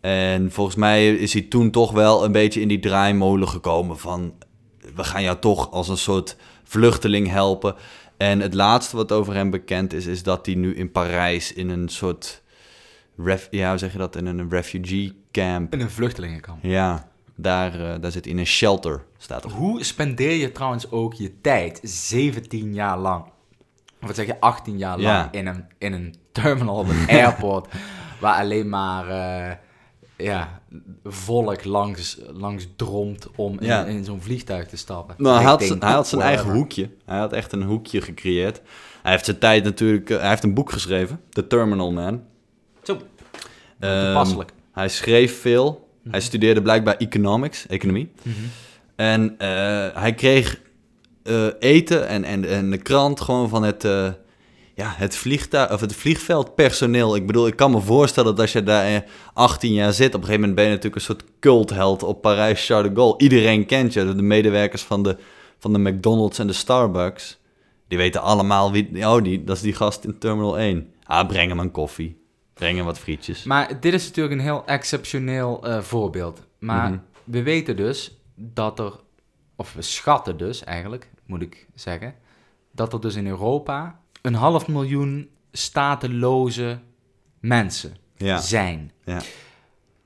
En 0.00 0.52
volgens 0.52 0.76
mij 0.76 1.14
is 1.14 1.32
hij 1.32 1.42
toen 1.42 1.70
toch 1.70 1.92
wel 1.92 2.24
een 2.24 2.32
beetje 2.32 2.60
in 2.60 2.68
die 2.68 2.80
draaimolen 2.80 3.48
gekomen 3.48 3.98
van... 3.98 4.32
we 4.94 5.04
gaan 5.04 5.22
jou 5.22 5.38
toch 5.38 5.70
als 5.70 5.88
een 5.88 5.96
soort 5.96 6.36
vluchteling 6.64 7.28
helpen. 7.28 7.74
En 8.16 8.40
het 8.40 8.54
laatste 8.54 8.96
wat 8.96 9.12
over 9.12 9.34
hem 9.34 9.50
bekend 9.50 9.92
is, 9.92 10.06
is 10.06 10.22
dat 10.22 10.46
hij 10.46 10.54
nu 10.54 10.74
in 10.74 10.92
Parijs 10.92 11.52
in 11.52 11.68
een 11.68 11.88
soort... 11.88 12.42
Ref, 13.16 13.48
ja, 13.50 13.68
hoe 13.68 13.78
zeg 13.78 13.92
je 13.92 13.98
dat? 13.98 14.16
In 14.16 14.26
een 14.26 14.50
refugee 14.50 15.12
camp. 15.32 15.72
In 15.72 15.80
een 15.80 15.90
vluchtelingenkamp. 15.90 16.58
Ja, 16.64 17.08
daar, 17.34 17.74
eh, 17.74 18.00
daar 18.00 18.10
zit 18.10 18.24
hij 18.24 18.32
in 18.34 18.38
een 18.38 18.46
shelter, 18.46 19.04
staat 19.18 19.44
er. 19.44 19.50
Hoe 19.50 19.84
spendeer 19.84 20.32
je 20.36 20.52
trouwens 20.52 20.90
ook 20.90 21.14
je 21.14 21.40
tijd 21.40 21.80
17 21.82 22.74
jaar 22.74 22.98
lang? 22.98 23.24
Of 24.00 24.06
wat 24.06 24.16
zeg 24.16 24.26
je, 24.26 24.40
18 24.40 24.78
jaar 24.78 24.98
lang 24.98 25.28
Ja. 25.32 25.38
in, 25.40 25.46
een, 25.46 25.64
in 25.78 25.92
een 25.92 26.14
terminal 26.32 26.76
op 26.76 26.88
een 26.88 27.08
airport... 27.18 27.68
waar 28.20 28.40
alleen 28.40 28.68
maar 28.68 29.08
eh, 29.08 29.56
ja, 30.16 30.59
volk 31.04 31.64
langs, 31.64 32.18
langs 32.32 32.68
dromt 32.76 33.26
om 33.36 33.58
in, 33.60 33.66
Ja. 33.66 33.84
in 33.84 34.04
zo'n 34.04 34.22
vliegtuig 34.22 34.66
te 34.68 34.76
stappen. 34.76 35.14
Nou, 35.18 35.36
hij, 35.36 35.44
had 35.44 35.62
zijn, 35.62 35.80
hij 35.82 35.92
had 35.92 36.08
zijn 36.08 36.20
eigen 36.20 36.50
hoekje. 36.52 36.90
Hij 37.04 37.18
had 37.18 37.32
echt 37.32 37.52
een 37.52 37.62
hoekje 37.62 38.00
gecreëerd. 38.00 38.60
Hij 39.02 39.12
heeft 39.12 39.24
zijn 39.24 39.38
tijd 39.38 39.64
natuurlijk... 39.64 40.10
eh, 40.10 40.18
hij 40.18 40.28
heeft 40.28 40.42
een 40.42 40.54
boek 40.54 40.72
geschreven, 40.72 41.20
The 41.28 41.46
Terminal 41.46 41.92
Man. 41.92 42.22
Zo, 42.82 42.96
Ehm, 43.78 44.04
toepasselijk. 44.04 44.52
hij 44.72 44.88
schreef 44.88 45.40
veel. 45.40 45.88
Hij 46.10 46.20
studeerde 46.20 46.62
blijkbaar 46.62 46.96
economics, 46.96 47.66
economie. 47.66 48.12
En 48.96 49.38
eh, 49.38 49.48
hij 49.94 50.14
kreeg 50.14 50.60
eh, 51.22 51.46
eten 51.58 52.06
en, 52.08 52.24
en, 52.24 52.44
en 52.44 52.70
de 52.70 52.78
krant 52.78 53.20
gewoon 53.20 53.48
van 53.48 53.62
het, 53.62 53.84
eh, 53.84 54.08
ja, 54.80 54.92
het, 54.96 55.16
vliegtuig, 55.16 55.72
of 55.72 55.80
het 55.80 55.94
vliegveldpersoneel. 55.94 57.16
Ik 57.16 57.26
bedoel, 57.26 57.46
ik 57.46 57.56
kan 57.56 57.70
me 57.70 57.80
voorstellen 57.80 58.30
dat 58.30 58.40
als 58.40 58.52
je 58.52 58.62
daar 58.62 58.84
eh, 58.94 59.00
18 59.32 59.72
jaar 59.72 59.92
zit... 59.92 60.06
op 60.14 60.20
een 60.20 60.26
gegeven 60.26 60.40
moment 60.40 60.54
ben 60.54 60.64
je 60.64 60.70
natuurlijk 60.70 60.96
een 60.96 61.06
soort 61.06 61.24
cultheld 61.40 62.02
op 62.02 62.20
Parijs-Charles 62.22 62.88
de 62.88 62.94
Gaulle. 62.94 63.18
Iedereen 63.18 63.66
kent 63.66 63.92
je, 63.92 64.14
de 64.14 64.22
medewerkers 64.22 64.82
van 64.82 65.02
de, 65.02 65.16
van 65.58 65.72
de 65.72 65.78
McDonald's 65.78 66.38
en 66.38 66.46
de 66.46 66.52
Starbucks. 66.52 67.38
Die 67.88 67.98
weten 67.98 68.22
allemaal 68.22 68.72
wie... 68.72 69.06
Oh, 69.06 69.22
die, 69.22 69.44
dat 69.44 69.56
is 69.56 69.62
die 69.62 69.74
gast 69.74 70.04
in 70.04 70.18
Terminal 70.18 70.58
1. 70.58 70.92
Ah, 71.04 71.28
breng 71.28 71.48
hem 71.48 71.58
een 71.58 71.70
koffie. 71.70 72.18
Breng 72.54 72.76
hem 72.76 72.84
wat 72.84 72.98
frietjes. 72.98 73.44
Maar 73.44 73.80
dit 73.80 73.94
is 73.94 74.06
natuurlijk 74.06 74.34
een 74.34 74.40
heel 74.46 74.62
exceptioneel 74.66 75.64
eh, 75.66 75.80
voorbeeld. 75.80 76.40
Maar 76.58 76.90
Mhm. 76.90 76.98
we 77.24 77.42
weten 77.42 77.76
dus 77.76 78.16
dat 78.34 78.78
er, 78.78 78.92
of 79.56 79.72
we 79.72 79.82
schatten 79.82 80.36
dus 80.36 80.64
eigenlijk, 80.64 81.10
moet 81.26 81.42
ik 81.42 81.66
zeggen, 81.74 82.14
dat 82.72 82.92
er 82.92 83.00
dus 83.00 83.14
in 83.14 83.26
Europa 83.26 84.00
een 84.22 84.34
half 84.34 84.68
miljoen 84.68 85.28
stateloze 85.52 86.78
mensen 87.40 87.96
Ja, 88.16 88.38
zijn. 88.40 88.92
ja. 89.04 89.20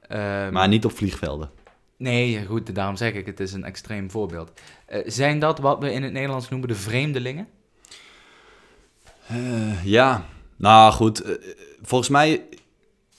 Ehm, 0.09 0.53
maar 0.53 0.69
niet 0.69 0.85
op 0.85 0.97
vliegvelden. 0.97 1.51
Nee, 1.97 2.47
goed, 2.47 2.75
daarom 2.75 2.97
zeg 2.97 3.13
ik, 3.13 3.27
het 3.27 3.41
is 3.41 3.53
een 3.53 3.65
extreem 3.65 4.11
voorbeeld. 4.11 4.53
Eh, 4.87 5.01
zijn 5.07 5.39
dat 5.39 5.59
wat 5.59 5.79
we 5.79 5.93
in 5.93 6.03
het 6.03 6.13
Nederlands 6.13 6.49
noemen 6.49 6.69
de 6.69 6.75
vreemdelingen? 6.75 7.49
Eh, 9.27 9.85
ja, 9.85 10.25
nou 10.57 10.93
goed. 10.93 11.21
eh, 11.23 11.35
volgens 11.83 12.11
mij, 12.11 12.45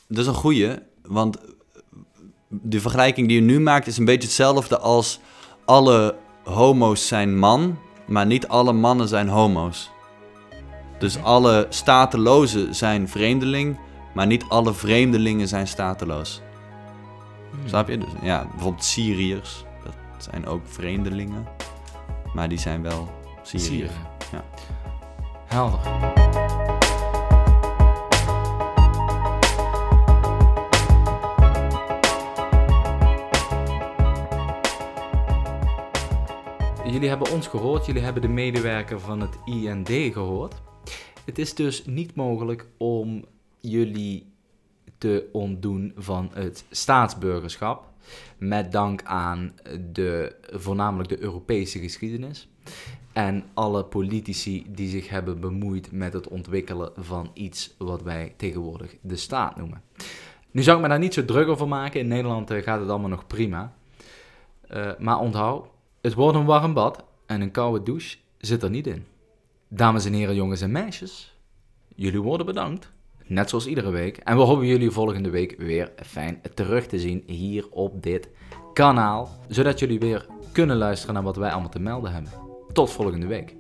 dat 0.08 0.18
is 0.18 0.28
een 0.28 0.34
goeie. 0.34 0.76
Want 1.02 1.38
de 2.48 2.80
vergelijking 2.82 3.28
die 3.28 3.36
je 3.38 3.42
nu 3.46 3.60
maakt 3.60 3.88
is 3.88 3.98
een 3.98 4.06
beetje 4.06 4.28
hetzelfde 4.28 4.78
als 4.80 5.20
alle 5.66 6.16
homo's 6.44 7.08
zijn 7.08 7.38
man, 7.38 7.80
maar 8.08 8.26
niet 8.26 8.48
alle 8.48 8.74
mannen 8.74 9.08
zijn 9.08 9.28
homo's. 9.28 9.90
Dus 11.00 11.24
alle 11.24 11.66
statelozen 11.70 12.76
zijn 12.76 13.10
vreemdeling, 13.10 13.78
maar 14.14 14.28
niet 14.28 14.46
alle 14.48 14.74
vreemdelingen 14.74 15.48
zijn 15.48 15.68
stateloos. 15.68 16.42
Hmm. 17.50 17.68
Snap 17.68 17.88
je? 17.88 17.98
Dus, 17.98 18.10
ja, 18.22 18.48
bijvoorbeeld 18.52 18.84
Syriërs, 18.84 19.66
dat 19.84 19.94
zijn 20.18 20.48
ook 20.48 20.62
vreemdelingen, 20.66 21.48
maar 22.34 22.50
die 22.50 22.60
zijn 22.60 22.82
wel 22.82 23.10
Syriërs. 23.44 23.66
Syrië. 23.66 23.90
Ja. 24.32 24.44
Helder. 25.46 25.80
Jullie 36.92 37.10
hebben 37.10 37.32
ons 37.32 37.48
gehoord, 37.48 37.86
jullie 37.86 38.02
hebben 38.02 38.22
de 38.22 38.28
medewerker 38.28 39.00
van 39.00 39.20
het 39.20 39.38
IND 39.46 39.90
gehoord. 40.14 40.62
Het 41.26 41.40
is 41.40 41.54
dus 41.54 41.86
niet 41.86 42.16
mogelijk 42.16 42.66
om 42.78 43.26
jullie 43.60 44.26
te 44.98 45.30
ontdoen 45.32 45.94
van 45.96 46.30
het 46.34 46.66
staatsburgerschap. 46.70 47.88
Met 48.38 48.72
dank 48.72 49.04
aan 49.04 49.54
de, 49.92 50.36
voornamelijk 50.52 51.10
de 51.10 51.22
Europese 51.22 51.80
geschiedenis. 51.80 52.48
En 53.14 53.44
alle 53.54 53.86
politici 53.86 54.66
die 54.68 54.90
zich 54.90 55.10
hebben 55.10 55.40
bemoeid 55.40 55.92
met 55.92 56.14
het 56.14 56.28
ontwikkelen 56.28 56.92
van 56.96 57.32
iets 57.34 57.76
wat 57.78 58.02
wij 58.02 58.34
tegenwoordig 58.38 58.96
de 59.02 59.16
staat 59.16 59.56
noemen. 59.56 59.82
Nu 60.52 60.64
zou 60.64 60.78
ik 60.78 60.84
me 60.84 60.90
daar 60.90 61.00
niet 61.00 61.14
zo 61.14 61.26
druk 61.26 61.48
over 61.48 61.68
maken. 61.68 62.00
In 62.00 62.08
Nederland 62.08 62.52
eh, 62.52 62.64
gaat 62.64 62.80
het 62.80 62.90
allemaal 62.90 63.10
nog 63.10 63.28
prima. 63.28 63.74
Eh, 64.68 64.92
maar 65.00 65.20
onthoud, 65.20 65.68
het 66.02 66.14
wordt 66.14 66.38
een 66.38 66.46
warm 66.46 66.74
bad 66.74 67.04
en 67.26 67.42
een 67.42 67.52
koude 67.52 67.84
douche 67.84 68.18
zit 68.38 68.64
er 68.64 68.70
niet 68.70 68.88
in. 68.88 69.06
Dames 69.76 70.06
en 70.06 70.14
heren, 70.14 70.36
jongens 70.36 70.62
en 70.62 70.72
meisjes, 70.72 71.36
jullie 71.96 72.22
worden 72.22 72.46
bedankt. 72.46 72.92
Net 73.26 73.50
zoals 73.50 73.68
iedere 73.68 73.90
week. 73.90 74.18
En 74.18 74.38
we 74.38 74.42
hopen 74.42 74.66
jullie 74.66 74.92
volgende 74.92 75.30
week 75.30 75.56
weer 75.58 75.92
fijn 75.96 76.42
terug 76.54 76.86
te 76.86 77.00
zien 77.00 77.24
hier 77.26 77.70
op 77.70 78.04
dit 78.04 78.30
kanaal. 78.74 79.30
Zodat 79.48 79.80
jullie 79.80 80.00
weer 80.00 80.26
kunnen 80.52 80.78
luisteren 80.78 81.14
naar 81.14 81.24
wat 81.24 81.36
wij 81.36 81.52
allemaal 81.52 81.70
te 81.70 81.80
melden 81.80 82.12
hebben. 82.12 82.32
Tot 82.74 82.92
volgende 82.92 83.28
week. 83.28 83.56